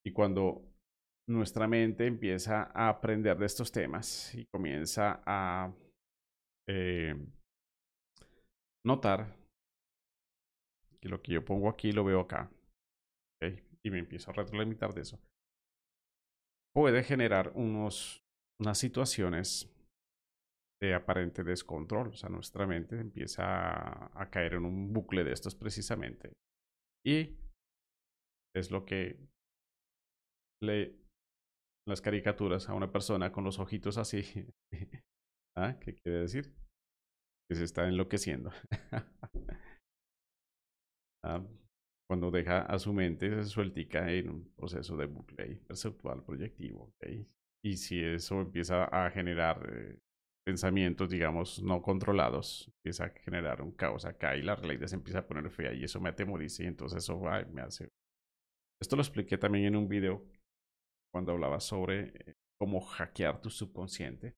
[0.09, 0.67] Y cuando
[1.27, 5.71] nuestra mente empieza a aprender de estos temas y comienza a
[6.67, 7.13] eh,
[8.83, 9.37] notar
[10.99, 12.49] que lo que yo pongo aquí lo veo acá,
[13.83, 15.19] y me empiezo a retroalimentar de eso,
[16.73, 18.23] puede generar unos,
[18.59, 19.71] unas situaciones
[20.81, 22.07] de aparente descontrol.
[22.07, 23.43] O sea, nuestra mente empieza
[24.19, 26.33] a, caer en un bucle de estos precisamente.
[27.05, 27.37] Y
[28.55, 29.29] es lo que
[30.61, 30.99] le
[31.89, 34.23] las caricaturas a una persona con los ojitos así.
[35.57, 35.77] ¿Ah?
[35.79, 36.53] ¿Qué quiere decir?
[37.49, 38.51] Que se está enloqueciendo.
[41.25, 41.43] ¿Ah?
[42.07, 46.93] Cuando deja a su mente se sueltica en un proceso de bucle perceptual proyectivo.
[47.63, 49.99] Y si eso empieza a generar eh,
[50.45, 55.19] pensamientos, digamos, no controlados, empieza a generar un caos acá y la realidad se empieza
[55.19, 57.19] a poner fea y eso me atemoriza y entonces eso
[57.51, 57.89] me hace...
[58.81, 60.25] Esto lo expliqué también en un video
[61.13, 64.35] cuando hablaba sobre eh, cómo hackear tu subconsciente.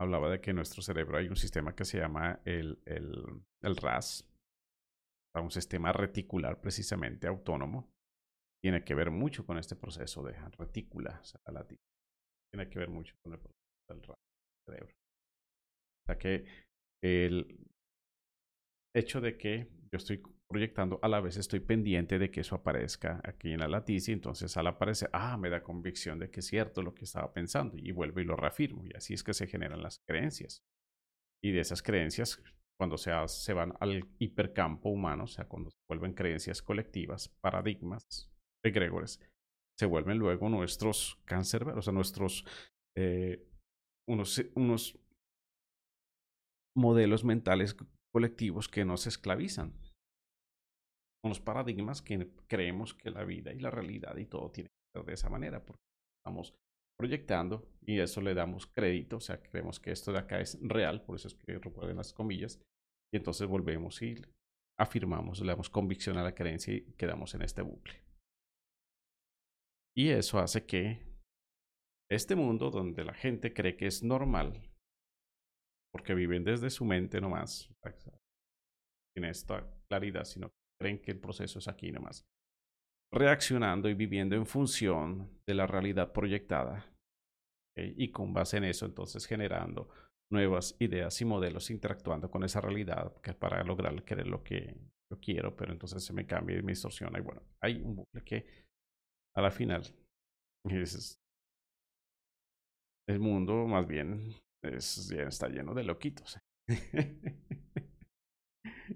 [0.00, 3.76] Hablaba de que en nuestro cerebro hay un sistema que se llama el, el, el
[3.76, 4.26] RAS,
[5.34, 7.90] un sistema reticular precisamente autónomo.
[8.62, 12.90] Tiene que ver mucho con este proceso de retícula, o sea, la, tiene que ver
[12.90, 14.02] mucho con el proceso del
[14.66, 14.94] cerebro.
[14.94, 16.44] O sea que
[17.02, 17.66] el
[18.94, 23.20] hecho de que yo estoy proyectando, a la vez estoy pendiente de que eso aparezca
[23.22, 26.82] aquí en la laticia, entonces al aparecer, ah, me da convicción de que es cierto
[26.82, 29.80] lo que estaba pensando y vuelvo y lo reafirmo y así es que se generan
[29.80, 30.64] las creencias.
[31.42, 32.42] Y de esas creencias,
[32.76, 38.28] cuando se, van al hipercampo humano, o sea, cuando se vuelven creencias colectivas, paradigmas,
[38.64, 39.20] egregores,
[39.78, 42.44] se vuelven luego nuestros cáncer, o sea, nuestros
[42.96, 43.46] eh,
[44.08, 44.98] unos, unos
[46.76, 47.76] modelos mentales
[48.12, 49.72] colectivos que nos esclavizan.
[51.22, 55.06] Unos paradigmas que creemos que la vida y la realidad y todo tiene que ser
[55.06, 55.82] de esa manera, porque
[56.18, 56.54] estamos
[56.98, 61.02] proyectando y eso le damos crédito, o sea, creemos que esto de acá es real,
[61.02, 62.60] por eso es que recuerden las comillas,
[63.12, 64.20] y entonces volvemos y
[64.78, 68.02] afirmamos, le damos convicción a la creencia y quedamos en este bucle.
[69.96, 71.06] Y eso hace que
[72.10, 74.70] este mundo donde la gente cree que es normal,
[75.92, 77.68] porque viven desde su mente nomás,
[79.14, 80.50] sin esta claridad, sino
[80.80, 82.24] creen que el proceso es aquí nomás,
[83.12, 86.86] reaccionando y viviendo en función de la realidad proyectada.
[87.76, 89.88] Y con base en eso, entonces generando
[90.32, 94.76] nuevas ideas y modelos interactuando con esa realidad que para lograr querer lo que
[95.10, 97.18] yo quiero, pero entonces se me cambia y me distorsiona.
[97.18, 98.46] Y bueno, hay un bucle que
[99.34, 99.82] a la final
[100.68, 101.18] es,
[103.08, 106.38] el mundo más bien es, está lleno de loquitos.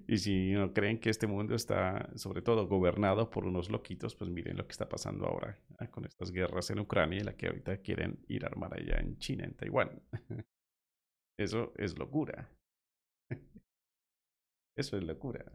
[0.07, 4.29] y si no creen que este mundo está sobre todo gobernado por unos loquitos, pues
[4.29, 7.47] miren lo que está pasando ahora ah, con estas guerras en Ucrania y la que
[7.47, 10.01] ahorita quieren ir a armar allá en China, en Taiwán.
[11.39, 12.49] Eso es locura.
[14.77, 15.45] Eso es locura.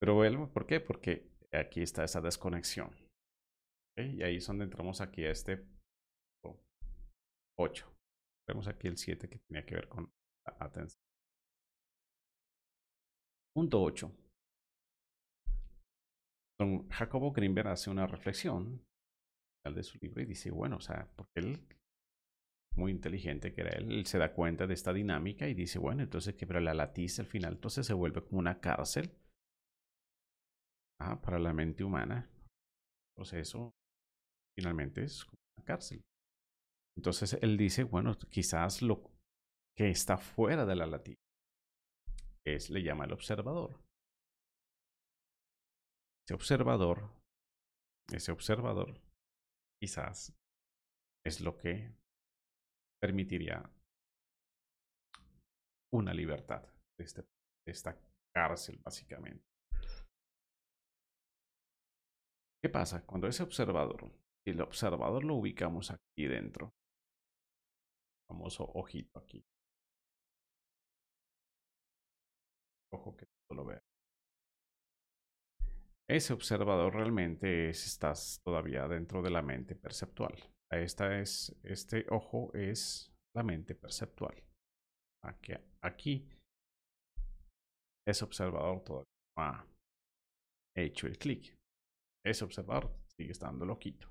[0.00, 0.80] Pero vuelvo, ¿por qué?
[0.80, 2.90] Porque aquí está esa desconexión.
[3.96, 5.64] Y ahí es donde entramos aquí a este
[7.58, 7.86] 8.
[8.48, 10.10] Vemos aquí el 7 que tenía que ver con
[10.44, 11.11] la atención.
[13.54, 14.10] Punto 8.
[16.58, 18.82] Don Jacobo Grimberg hace una reflexión
[19.64, 21.66] al de su libro y dice, bueno, o sea, porque él
[22.76, 26.02] muy inteligente que era él, él se da cuenta de esta dinámica y dice, bueno,
[26.02, 29.14] entonces que la latiza al final entonces se vuelve como una cárcel
[31.00, 32.30] ah, para la mente humana.
[33.14, 33.74] Entonces eso
[34.56, 36.02] finalmente es como una cárcel.
[36.96, 39.10] Entonces él dice, bueno, quizás lo
[39.76, 41.21] que está fuera de la latiz
[42.44, 43.80] es, le llama el observador.
[46.24, 47.10] Ese observador,
[48.12, 49.00] ese observador,
[49.80, 50.34] quizás
[51.24, 51.92] es lo que
[53.00, 53.68] permitiría
[55.92, 56.62] una libertad
[56.98, 57.98] de, este, de esta
[58.34, 59.44] cárcel, básicamente.
[62.62, 63.04] ¿Qué pasa?
[63.04, 64.08] Cuando ese observador,
[64.44, 66.72] si el observador lo ubicamos aquí dentro,
[68.28, 69.44] famoso ojito aquí.
[72.92, 73.82] Ojo que todo lo vea.
[76.08, 80.34] Ese observador realmente es, estás todavía dentro de la mente perceptual.
[80.70, 84.42] Esta es, este ojo es la mente perceptual.
[85.24, 86.28] Aquí, aquí
[88.06, 89.66] ese observador todavía no ha
[90.76, 91.56] hecho el clic.
[92.24, 94.08] Ese observador sigue estando loquito.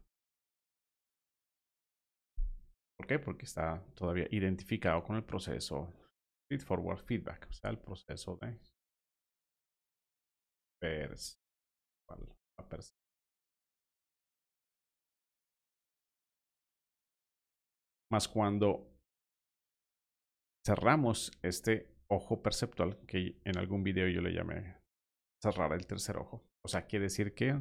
[2.98, 3.20] ¿Por qué?
[3.20, 5.92] Porque está todavía identificado con el proceso
[6.50, 8.48] feed forward feedback, o sea, el proceso de
[18.12, 18.92] Más cuando
[20.66, 24.78] cerramos este ojo perceptual, que en algún video yo le llamé
[25.42, 26.44] cerrar el tercer ojo.
[26.66, 27.58] O sea, quiere decir que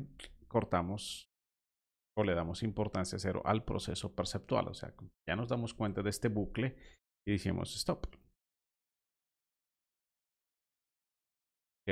[0.49, 1.31] cortamos
[2.19, 4.69] o le damos importancia cero al proceso perceptual.
[4.69, 4.93] O sea,
[5.29, 6.77] ya nos damos cuenta de este bucle
[7.27, 8.20] y decimos stop.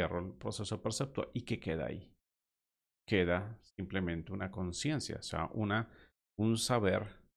[0.00, 2.12] El proceso perceptual y ¿qué queda ahí?
[3.06, 5.88] Queda simplemente una conciencia, o sea, una,
[6.38, 7.28] un saber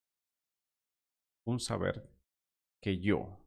[1.45, 2.07] un saber
[2.81, 3.37] que yo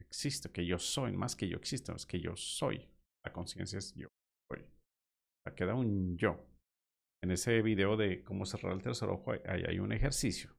[0.00, 2.88] existo, que yo soy, más que yo existo, es que yo soy.
[3.24, 4.08] La conciencia es yo
[4.50, 4.64] soy.
[5.56, 6.46] queda un yo.
[7.22, 10.54] En ese video de cómo cerrar el tercer ojo, ahí hay un ejercicio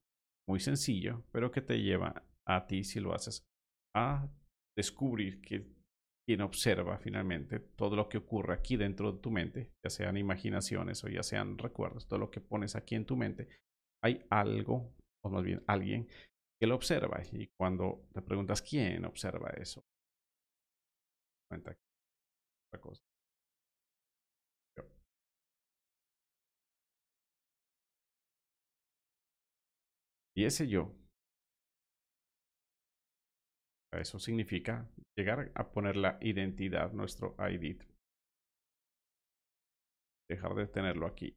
[0.48, 3.46] muy sencillo, pero que te lleva a ti, si lo haces,
[3.96, 4.28] a
[4.76, 5.72] descubrir que
[6.26, 11.04] quien observa finalmente todo lo que ocurre aquí dentro de tu mente, ya sean imaginaciones
[11.04, 13.48] o ya sean recuerdos, todo lo que pones aquí en tu mente,
[14.04, 16.08] hay algo o más bien alguien
[16.60, 17.22] que lo observa.
[17.32, 19.84] Y cuando te preguntas quién observa eso,
[21.50, 21.76] cuenta
[22.82, 23.02] cosa.
[30.36, 30.94] Y ese yo,
[34.00, 37.82] eso significa llegar a poner la identidad, nuestro ID.
[40.30, 41.36] Dejar de tenerlo aquí,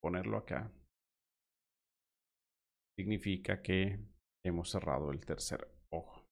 [0.00, 0.70] ponerlo acá
[2.98, 4.00] significa que
[4.44, 6.24] hemos cerrado el tercer ojo.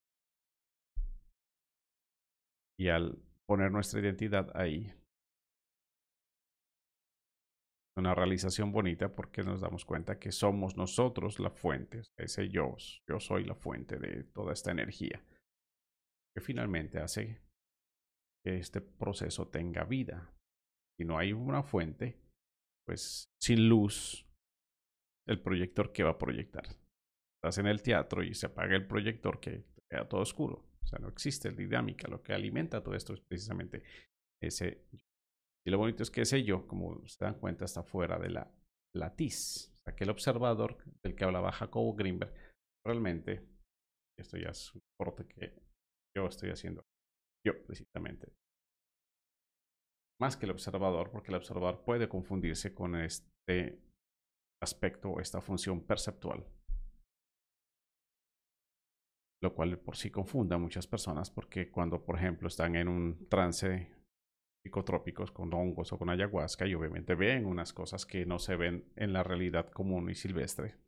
[2.78, 4.92] Y al poner nuestra identidad ahí,
[7.96, 12.76] una realización bonita porque nos damos cuenta que somos nosotros la fuente, ese yo,
[13.08, 15.22] yo soy la fuente de toda esta energía,
[16.36, 17.40] que finalmente hace
[18.44, 20.34] que este proceso tenga vida.
[20.98, 22.20] Si no hay una fuente,
[22.86, 24.28] pues sin luz,
[25.26, 26.64] el proyector que va a proyectar.
[27.38, 30.68] Estás en el teatro y se apaga el proyector que queda todo oscuro.
[30.82, 32.06] O sea, no existe dinámica.
[32.06, 33.82] Lo que alimenta todo esto es precisamente
[34.42, 34.86] ese
[35.66, 38.54] y lo bonito es que ese yo, como se dan cuenta, está fuera de la
[38.94, 39.76] latiz.
[39.84, 42.32] Aquel observador del que hablaba Jacobo Greenberg,
[42.84, 43.48] realmente,
[44.16, 45.65] esto ya es un corte que
[46.16, 46.86] yo estoy haciendo,
[47.44, 48.32] yo precisamente.
[50.18, 53.82] Más que el observador, porque el observador puede confundirse con este
[54.62, 56.46] aspecto o esta función perceptual.
[59.42, 63.28] Lo cual por sí confunda a muchas personas porque cuando, por ejemplo, están en un
[63.28, 63.94] trance
[64.64, 68.90] psicotrópicos con hongos o con ayahuasca y obviamente ven unas cosas que no se ven
[68.96, 70.78] en la realidad común y silvestre,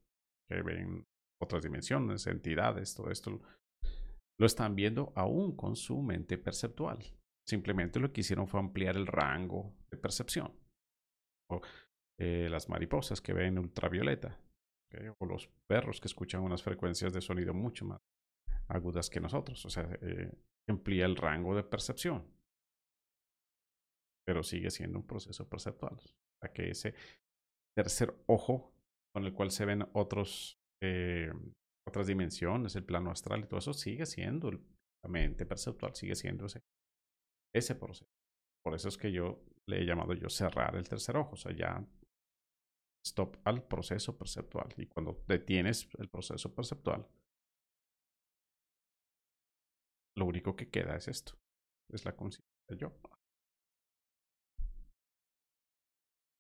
[0.49, 1.07] que ven
[1.41, 3.43] otras dimensiones, entidades, todo esto
[4.39, 6.99] lo están viendo aún con su mente perceptual.
[7.47, 10.53] Simplemente lo que hicieron fue ampliar el rango de percepción.
[11.51, 11.61] O
[12.19, 14.39] eh, las mariposas que ven ultravioleta,
[15.19, 18.01] o los perros que escuchan unas frecuencias de sonido mucho más
[18.69, 19.65] agudas que nosotros.
[19.65, 20.31] O sea, eh,
[20.69, 22.39] amplía el rango de percepción
[24.29, 25.99] pero sigue siendo un proceso perceptual.
[26.45, 26.93] O que ese
[27.75, 28.75] tercer ojo
[29.11, 31.33] con el cual se ven otros, eh,
[31.89, 36.47] otras dimensiones, el plano astral y todo eso, sigue siendo la mente perceptual, sigue siendo
[36.47, 36.63] ese,
[37.55, 38.07] ese proceso.
[38.65, 41.55] Por eso es que yo le he llamado yo cerrar el tercer ojo, o sea,
[41.55, 41.87] ya
[43.05, 44.75] stop al proceso perceptual.
[44.77, 47.07] Y cuando detienes el proceso perceptual,
[50.17, 51.39] lo único que queda es esto,
[51.91, 52.45] es la conciencia
[52.77, 52.93] yo.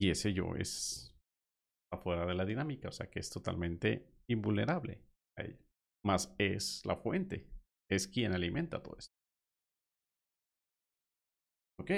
[0.00, 1.16] Y ese yo es
[1.92, 5.07] afuera de la dinámica, o sea que es totalmente invulnerable
[6.04, 7.46] Más es la fuente,
[7.90, 9.14] es quien alimenta todo esto.
[11.80, 11.90] Ok,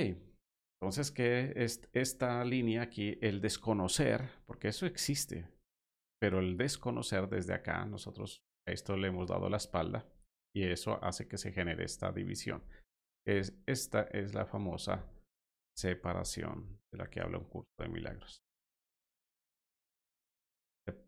[0.81, 3.19] entonces, ¿qué es esta línea aquí?
[3.21, 5.49] El desconocer, porque eso existe,
[6.21, 10.07] pero el desconocer desde acá, nosotros a esto le hemos dado la espalda
[10.55, 12.63] y eso hace que se genere esta división.
[13.27, 15.07] Es, esta es la famosa
[15.77, 18.43] separación de la que habla un curso de milagros.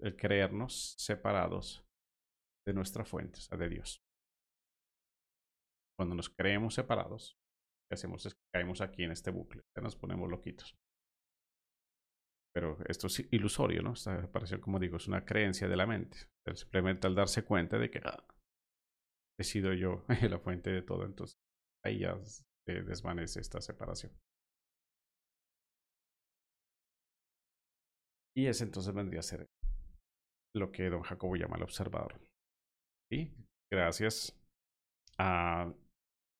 [0.00, 1.84] El creernos separados
[2.66, 4.02] de nuestra fuente, o sea, de Dios.
[5.98, 9.96] Cuando nos creemos separados, lo que hacemos es que caemos aquí en este bucle, nos
[9.96, 10.74] ponemos loquitos.
[12.54, 13.94] Pero esto es ilusorio, ¿no?
[13.94, 16.18] Esta separación, como digo, es una creencia de la mente.
[16.54, 18.26] Simplemente al darse cuenta de que ah,
[19.40, 21.38] he sido yo la fuente de todo, entonces
[21.84, 24.12] ahí ya se desvanece esta separación.
[28.36, 29.46] Y ese entonces vendría a ser
[30.54, 32.20] lo que don Jacobo llama el observador.
[33.12, 33.30] Y
[33.70, 34.34] gracias
[35.18, 35.70] a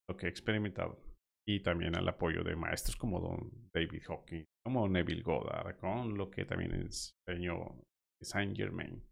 [0.09, 0.99] lo que he experimentado
[1.47, 6.31] y también al apoyo de maestros como don David Hawking, como Neville Goddard, con lo
[6.31, 7.79] que también enseñó
[8.23, 9.05] Saint Germain.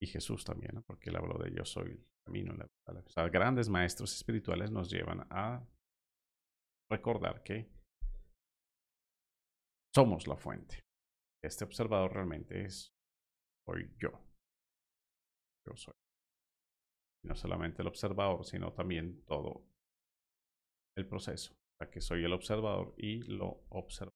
[0.00, 2.52] y Jesús también, porque él habló de yo soy el camino.
[2.54, 2.66] La,
[3.00, 5.64] o sea, grandes maestros espirituales nos llevan a
[6.90, 7.70] recordar que
[9.94, 10.80] somos la fuente.
[11.44, 12.92] Este observador realmente es,
[13.66, 14.27] soy yo.
[15.76, 15.94] Soy.
[17.24, 19.64] no solamente el observador, sino también todo
[20.96, 21.54] el proceso.
[21.80, 24.12] O que soy el observador y lo observo.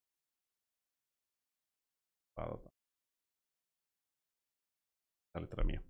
[5.35, 5.83] La letra mía.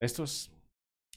[0.00, 0.52] Esto es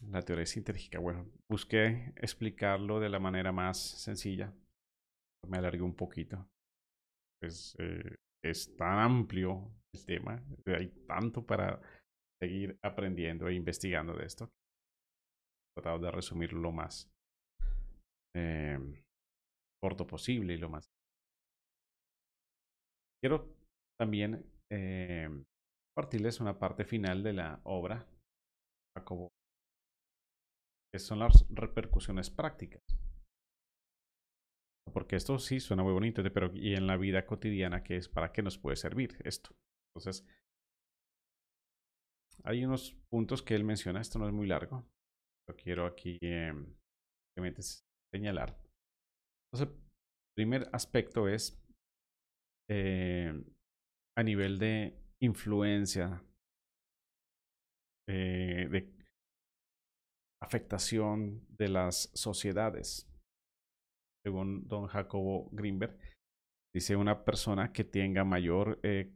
[0.09, 0.99] la teoría sintérgica.
[0.99, 4.53] Bueno, busqué explicarlo de la manera más sencilla.
[5.47, 6.47] Me alargué un poquito.
[7.39, 7.75] Pues,
[8.43, 10.43] es tan amplio el tema.
[10.65, 11.81] Hay tanto para
[12.41, 14.45] seguir aprendiendo e investigando de esto.
[14.45, 17.09] He tratado de resumirlo lo más
[18.35, 18.79] eh,
[19.81, 20.85] corto posible y lo más.
[23.21, 23.55] Quiero
[23.99, 25.29] también eh,
[25.93, 28.07] compartirles una parte final de la obra.
[28.97, 29.29] Jacobo
[30.93, 32.81] que son las repercusiones prácticas.
[34.91, 38.09] Porque esto sí suena muy bonito, pero ¿y en la vida cotidiana qué es?
[38.09, 39.55] ¿Para qué nos puede servir esto?
[39.93, 40.25] Entonces,
[42.43, 44.85] hay unos puntos que él menciona, esto no es muy largo,
[45.47, 46.53] lo quiero aquí eh,
[48.13, 48.57] señalar.
[49.53, 51.61] Entonces, el primer aspecto es
[52.69, 53.33] eh,
[54.17, 56.23] a nivel de influencia
[58.07, 58.91] eh, de
[60.41, 63.10] afectación de las sociedades.
[64.25, 65.97] Según don Jacobo Greenberg,
[66.73, 69.13] dice una persona que tenga mayor, eh,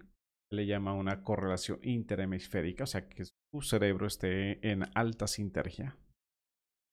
[0.51, 5.97] le llama una correlación interhemisférica, o sea, que su cerebro esté en alta sinergia.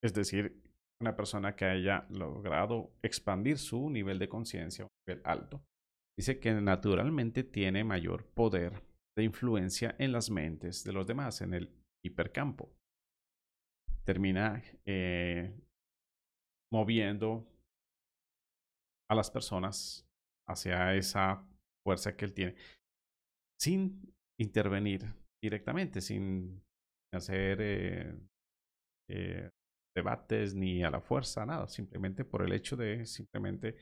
[0.02, 0.62] Es decir,
[1.00, 5.64] una persona que haya logrado expandir su nivel de conciencia un nivel alto,
[6.16, 8.82] dice que naturalmente tiene mayor poder
[9.16, 11.70] de influencia en las mentes de los demás, en el
[12.04, 12.72] hipercampo.
[14.04, 15.54] Termina eh,
[16.72, 17.46] moviendo
[19.12, 20.06] a las personas
[20.48, 21.46] hacia esa
[21.84, 22.54] fuerza que él tiene,
[23.60, 25.04] sin intervenir
[25.42, 26.62] directamente, sin
[27.14, 28.14] hacer eh,
[29.10, 29.50] eh,
[29.94, 33.76] debates ni a la fuerza, nada, simplemente por el hecho de simplemente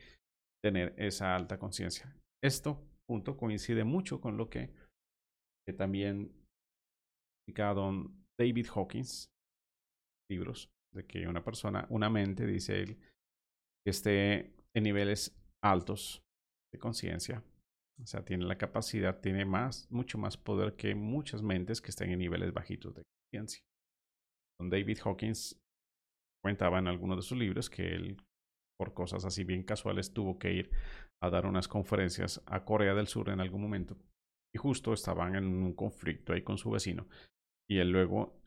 [0.63, 2.13] tener esa alta conciencia.
[2.43, 4.73] Esto, punto, coincide mucho con lo que,
[5.77, 6.29] también
[7.39, 9.31] explica don David Hawkins,
[10.29, 12.97] libros, de que una persona, una mente, dice él,
[13.85, 16.23] que esté en niveles altos
[16.73, 17.43] de conciencia,
[18.01, 22.11] o sea, tiene la capacidad, tiene más, mucho más poder que muchas mentes que estén
[22.11, 23.63] en niveles bajitos de conciencia.
[24.59, 25.59] David Hawkins
[26.43, 28.17] comentaba en algunos de sus libros que él,
[28.77, 30.71] por cosas así bien casuales, tuvo que ir
[31.21, 33.97] a dar unas conferencias a Corea del Sur en algún momento.
[34.53, 37.07] Y justo estaban en un conflicto ahí con su vecino.
[37.69, 38.41] Y él luego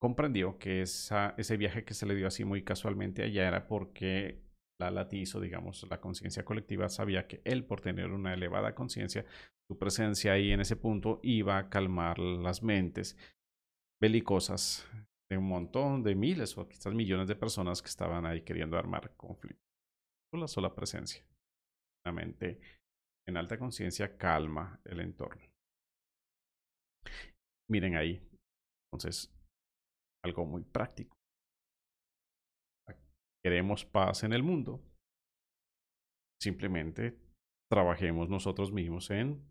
[0.00, 4.42] comprendió que esa, ese viaje que se le dio así muy casualmente allá era porque
[4.80, 9.26] la latizo, digamos, la conciencia colectiva sabía que él, por tener una elevada conciencia,
[9.68, 13.16] su presencia ahí en ese punto iba a calmar las mentes
[14.00, 14.88] belicosas
[15.30, 19.14] de un montón de miles o quizás millones de personas que estaban ahí queriendo armar
[19.16, 19.62] conflicto.
[20.32, 21.24] Con la sola presencia.
[22.06, 22.60] La mente
[23.28, 25.42] en alta conciencia calma el entorno.
[27.68, 28.26] Miren ahí.
[28.86, 29.30] Entonces,
[30.24, 31.19] algo muy práctico.
[33.42, 34.82] Queremos paz en el mundo.
[36.40, 37.18] Simplemente
[37.70, 39.42] trabajemos nosotros mismos en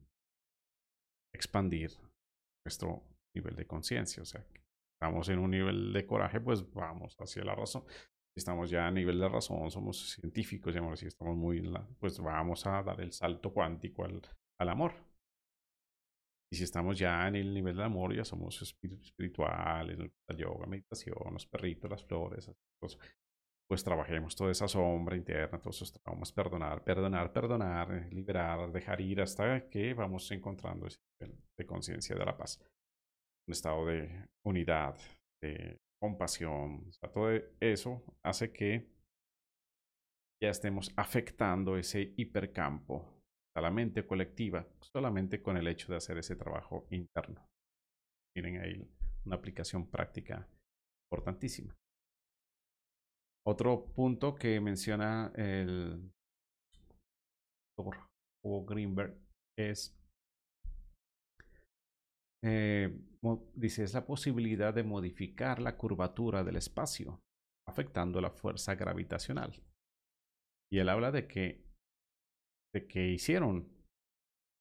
[1.33, 1.91] expandir
[2.65, 3.03] nuestro
[3.35, 4.23] nivel de conciencia.
[4.23, 4.45] O sea,
[4.95, 7.83] estamos en un nivel de coraje, pues vamos hacia la razón.
[8.37, 11.61] Estamos ya a nivel de razón, somos científicos, digamos, si estamos muy,
[11.99, 14.21] pues vamos a dar el salto cuántico al,
[14.59, 14.93] al amor.
[16.51, 21.33] Y si estamos ya en el nivel del amor, ya somos espirituales, la yoga, meditación,
[21.33, 22.51] los perritos, las flores,
[23.69, 29.21] pues trabajemos toda esa sombra interna, todos esos traumas, perdonar, perdonar, perdonar, liberar, dejar ir
[29.21, 32.59] hasta que vamos encontrando ese nivel de conciencia de la paz
[33.49, 34.95] un estado de unidad,
[35.41, 36.91] de compasión.
[37.01, 38.87] O todo eso hace que
[40.41, 43.05] ya estemos afectando ese hipercampo
[43.55, 47.45] a la mente colectiva solamente con el hecho de hacer ese trabajo interno.
[48.35, 48.87] Miren ahí
[49.25, 50.47] una aplicación práctica
[51.11, 51.75] importantísima.
[53.49, 56.11] Otro punto que menciona el
[57.75, 57.97] doctor
[58.43, 59.17] Greenberg
[59.57, 59.97] es
[62.45, 62.95] eh,
[63.55, 67.23] dice, es la posibilidad de modificar la curvatura del espacio,
[67.67, 69.63] afectando la fuerza gravitacional.
[70.71, 71.65] Y él habla de que,
[72.71, 73.67] de que hicieron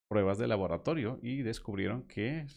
[0.09, 2.47] pruebas de laboratorio y descubrieron que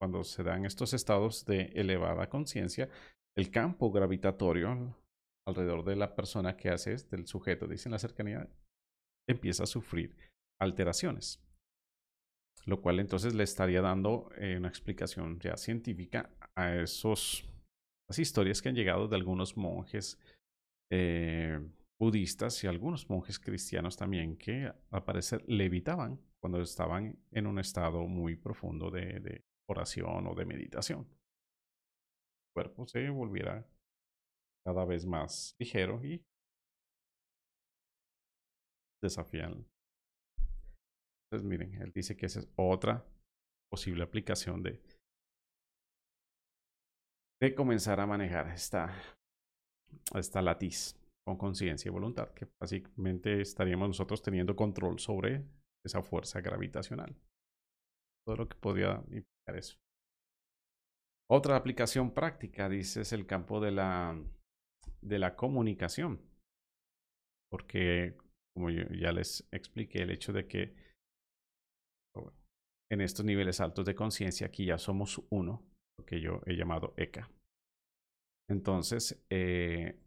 [0.00, 2.88] cuando se dan estos estados de elevada conciencia,
[3.36, 5.01] el campo gravitatorio
[5.46, 8.48] alrededor de la persona que hace, del sujeto, dice en la cercanía,
[9.28, 10.16] empieza a sufrir
[10.60, 11.42] alteraciones
[12.66, 17.48] lo cual entonces le estaría dando eh, una explicación ya científica a esos
[18.16, 20.20] historias que han llegado de algunos monjes
[20.90, 21.58] eh,
[21.98, 28.06] budistas y algunos monjes cristianos también que al parecer levitaban cuando estaban en un estado
[28.06, 31.00] muy profundo de oración o de meditación.
[31.00, 33.66] El cuerpo se volviera
[34.64, 36.24] cada vez más ligero y
[39.02, 39.66] desafían
[41.32, 43.06] entonces, miren, él dice que esa es otra
[43.70, 44.82] posible aplicación de,
[47.40, 48.94] de comenzar a manejar esta,
[50.14, 50.94] esta latiz
[51.26, 55.46] con conciencia y voluntad, que básicamente estaríamos nosotros teniendo control sobre
[55.82, 57.16] esa fuerza gravitacional.
[58.26, 59.78] Todo lo que podría implicar eso.
[61.30, 64.22] Otra aplicación práctica, dice, es el campo de la,
[65.02, 66.20] de la comunicación.
[67.50, 68.16] Porque,
[68.54, 70.74] como ya les expliqué, el hecho de que
[72.90, 75.66] en estos niveles altos de conciencia, aquí ya somos uno,
[75.98, 77.30] lo que yo he llamado ECA.
[78.50, 79.98] Entonces, eh,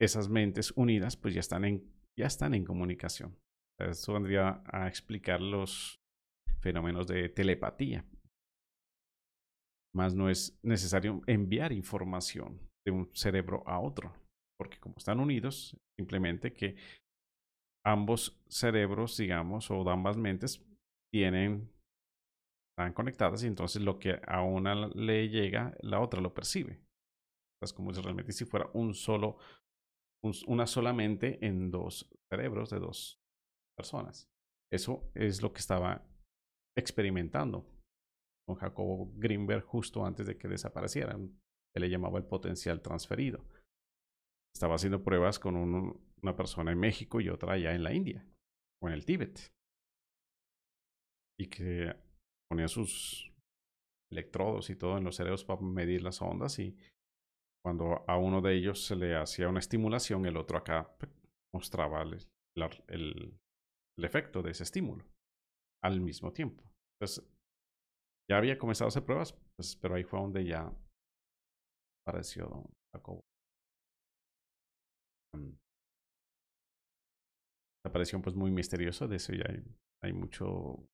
[0.00, 3.38] esas mentes unidas, pues ya están en, ya están en comunicación.
[3.78, 6.00] Esto vendría a explicar los
[6.60, 8.04] fenómenos de telepatía.
[9.94, 14.14] más no es necesario enviar información de un cerebro a otro,
[14.58, 16.76] porque como están unidos, simplemente que
[17.84, 20.64] ambos cerebros, digamos, o ambas mentes
[21.12, 21.70] tienen,
[22.72, 26.80] están conectadas y entonces lo que a una le llega, la otra lo percibe.
[27.62, 29.38] Es como si realmente si fuera un solo,
[30.46, 33.18] una sola mente en dos cerebros de dos
[33.76, 34.28] personas.
[34.70, 36.06] Eso es lo que estaba
[36.76, 37.66] experimentando
[38.46, 41.40] con Jacobo Greenberg justo antes de que desaparecieran.
[41.78, 43.44] Le llamaba el potencial transferido.
[44.54, 48.26] Estaba haciendo pruebas con una persona en México y otra allá en la India
[48.82, 49.52] o en el Tíbet.
[51.38, 51.94] Y que
[52.48, 53.30] ponía sus
[54.10, 56.76] electrodos y todo en los cerebros para medir las ondas y
[57.66, 61.10] cuando a uno de ellos se le hacía una estimulación, el otro acá pues,
[61.52, 63.40] mostraba el,
[63.98, 65.04] efecto de ese estímulo
[65.82, 66.62] al mismo tiempo.
[66.94, 67.28] Entonces,
[68.30, 70.72] ya había comenzado a hacer pruebas, pues, pero ahí fue donde ya
[72.06, 73.24] apareció Don Jacobo.
[75.34, 75.56] Mm.
[77.84, 79.44] aparición pues muy misteriosa, de eso ya
[80.02, 80.88] hay, mucho,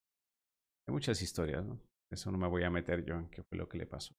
[0.87, 1.65] hay muchas historias.
[2.11, 4.13] Eso no me voy a meter yo en qué fue lo que le pasó.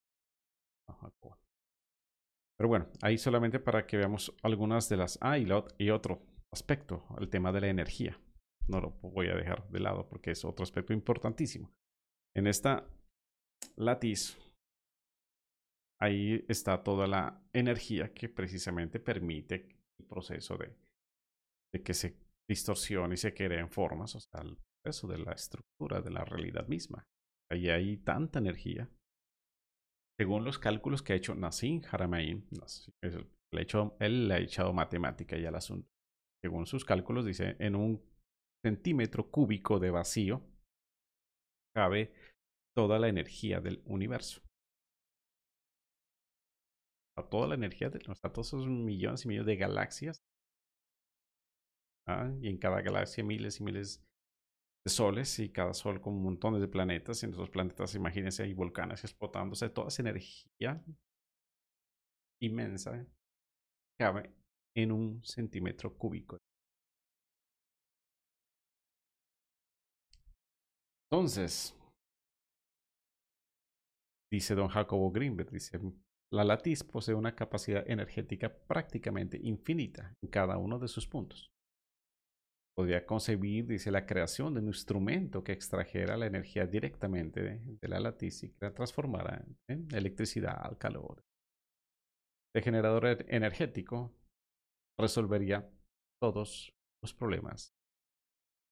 [2.57, 5.17] Pero bueno, ahí solamente para que veamos algunas de las...
[5.21, 6.21] Ah, y, otro
[6.51, 8.19] aspecto, el tema de la energía.
[8.67, 11.73] No lo voy a dejar de lado porque es otro aspecto importantísimo.
[12.35, 12.85] En esta
[13.77, 14.37] latiz,
[16.01, 19.69] ahí está toda la energía que precisamente permite
[19.99, 20.75] el proceso de,
[21.83, 22.17] que se
[22.49, 26.67] distorsione y se en formas, o sea, el proceso de la estructura de la realidad
[26.67, 27.05] misma.
[27.51, 28.89] Ahí hay tanta energía
[30.17, 32.47] según los cálculos que ha hecho Nassim Haramein,
[33.99, 35.89] él le ha echado matemática ya al asunto.
[36.41, 38.01] Según sus cálculos, dice, en un
[38.65, 40.41] centímetro cúbico de vacío
[41.75, 42.13] cabe
[42.75, 44.41] toda la energía del universo.
[47.17, 50.23] A toda la energía de a todos esos millones y millones de galaxias.
[52.07, 52.31] ¿ah?
[52.41, 54.03] Y en cada galaxia miles y miles
[54.85, 57.23] de soles y cada sol con montones de planetas.
[57.23, 60.83] Y en esos planetas, imagínense, hay volcanes explotándose, toda esa energía
[62.41, 63.05] inmensa
[63.97, 64.33] cabe
[64.75, 66.37] en un centímetro cúbico.
[71.09, 71.73] Entonces,
[74.31, 75.79] dice don Jacobo Greenberg, dice,
[76.31, 81.55] la latiz posee una capacidad energética prácticamente infinita en cada uno de sus puntos
[82.75, 87.99] podría concebir, dice, la creación de un instrumento que extrajera la energía directamente de, la
[87.99, 91.23] latiz y que la transformara en electricidad al calor.
[92.53, 94.13] El generador e-, energético
[94.99, 95.69] resolvería
[96.21, 97.73] todos los problemas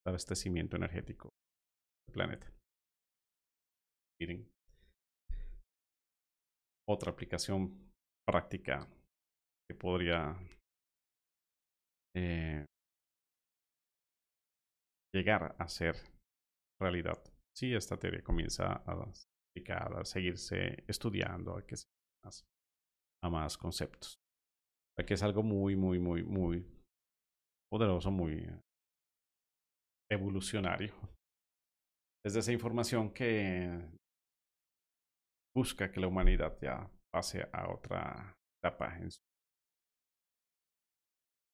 [0.06, 1.30] de abastecimiento energético
[2.08, 2.54] del planeta.
[4.20, 4.53] Miren.
[6.88, 7.92] Otra aplicación
[8.28, 8.88] práctica
[9.68, 10.38] que podría
[12.16, 12.66] eh,
[15.14, 15.96] llegar a ser
[16.82, 17.22] realidad.
[17.56, 21.86] Si esta teoría comienza a, a seguirse estudiando, a que se
[22.26, 22.46] más,
[23.24, 24.16] a más conceptos.
[25.08, 26.66] Que es algo muy, muy, muy, muy
[27.72, 28.48] poderoso, muy
[30.12, 30.94] evolucionario.
[32.26, 33.80] Es de esa información que
[35.56, 38.98] busca que la humanidad ya pase a otra etapa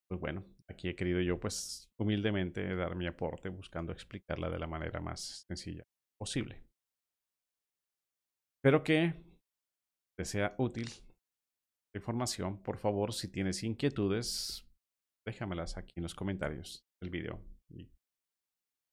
[0.09, 4.67] pues bueno, aquí he querido yo pues humildemente dar mi aporte buscando explicarla de la
[4.67, 5.83] manera más sencilla
[6.19, 6.63] posible.
[8.57, 9.13] Espero que
[10.17, 10.87] te sea útil
[11.93, 12.61] la información.
[12.61, 14.67] Por favor, si tienes inquietudes,
[15.25, 17.39] déjamelas aquí en los comentarios del video.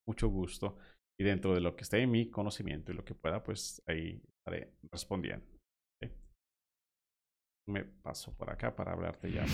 [0.07, 0.77] Mucho gusto.
[1.19, 4.21] Y dentro de lo que esté en mi conocimiento y lo que pueda, pues ahí
[4.39, 5.45] estaré respondiendo.
[7.67, 9.45] Me paso por acá para hablarte ya.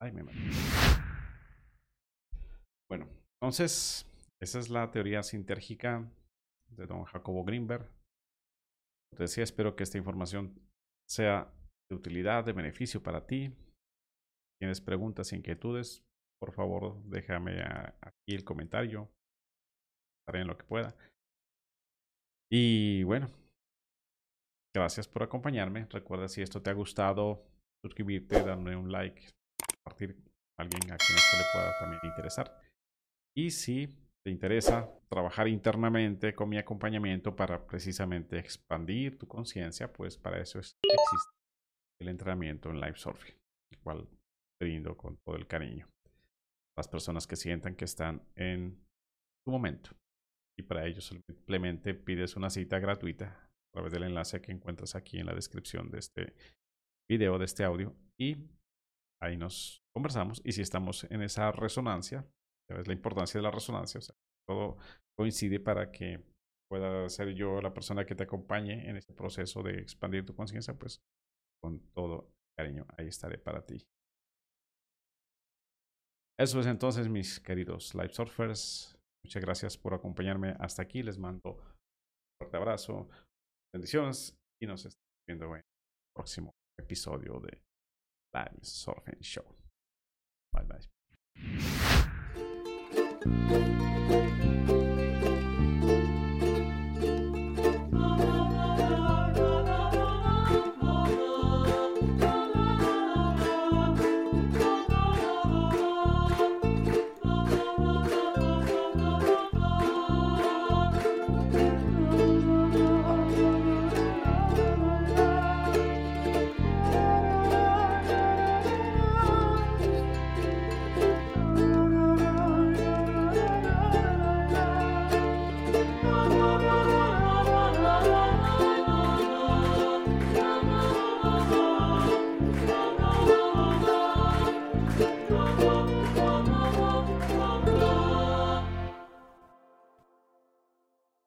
[0.00, 0.22] Ay, me
[2.88, 3.08] Bueno,
[3.40, 4.06] entonces,
[4.40, 6.06] esa es la teoría sintérgica
[6.70, 7.88] de don Jacobo Greenberg.
[9.16, 10.60] Te decía, espero que esta información
[11.08, 11.50] sea
[11.90, 13.54] de utilidad, de beneficio para ti.
[14.60, 16.04] Tienes preguntas, inquietudes,
[16.38, 19.10] por favor, déjame aquí el comentario.
[20.28, 20.94] Haré en lo que pueda.
[22.50, 23.28] Y bueno,
[24.74, 25.86] gracias por acompañarme.
[25.90, 27.46] Recuerda si esto te ha gustado,
[27.84, 29.30] suscribirte, darme un like,
[29.74, 30.16] compartir
[30.58, 32.60] a alguien a quien esto le pueda también interesar.
[33.36, 33.86] Y si
[34.24, 40.58] te interesa trabajar internamente con mi acompañamiento para precisamente expandir tu conciencia, pues para eso
[40.58, 40.80] existe
[42.00, 43.36] el entrenamiento en Live Surfing,
[43.72, 44.08] el cual
[44.60, 45.88] brindo con todo el cariño.
[46.76, 48.84] Las personas que sientan que están en
[49.44, 49.90] tu momento.
[50.58, 55.18] Y para ello simplemente pides una cita gratuita a través del enlace que encuentras aquí
[55.18, 56.34] en la descripción de este
[57.08, 57.94] video, de este audio.
[58.20, 58.36] Y
[59.22, 60.42] ahí nos conversamos.
[60.44, 62.26] Y si estamos en esa resonancia,
[62.68, 64.16] sabes la importancia de la resonancia, o sea,
[64.48, 64.78] todo
[65.16, 66.24] coincide para que
[66.68, 70.74] pueda ser yo la persona que te acompañe en este proceso de expandir tu conciencia,
[70.74, 71.00] pues
[71.62, 73.86] con todo cariño, ahí estaré para ti.
[76.38, 78.97] Eso es entonces, mis queridos Live Surfers.
[79.24, 81.02] Muchas gracias por acompañarme hasta aquí.
[81.02, 81.74] Les mando un
[82.40, 83.08] fuerte abrazo,
[83.74, 85.64] bendiciones y nos estamos viendo en el
[86.14, 87.62] próximo episodio de
[88.34, 89.44] Live Surfing Show.
[90.54, 90.88] Bye bye.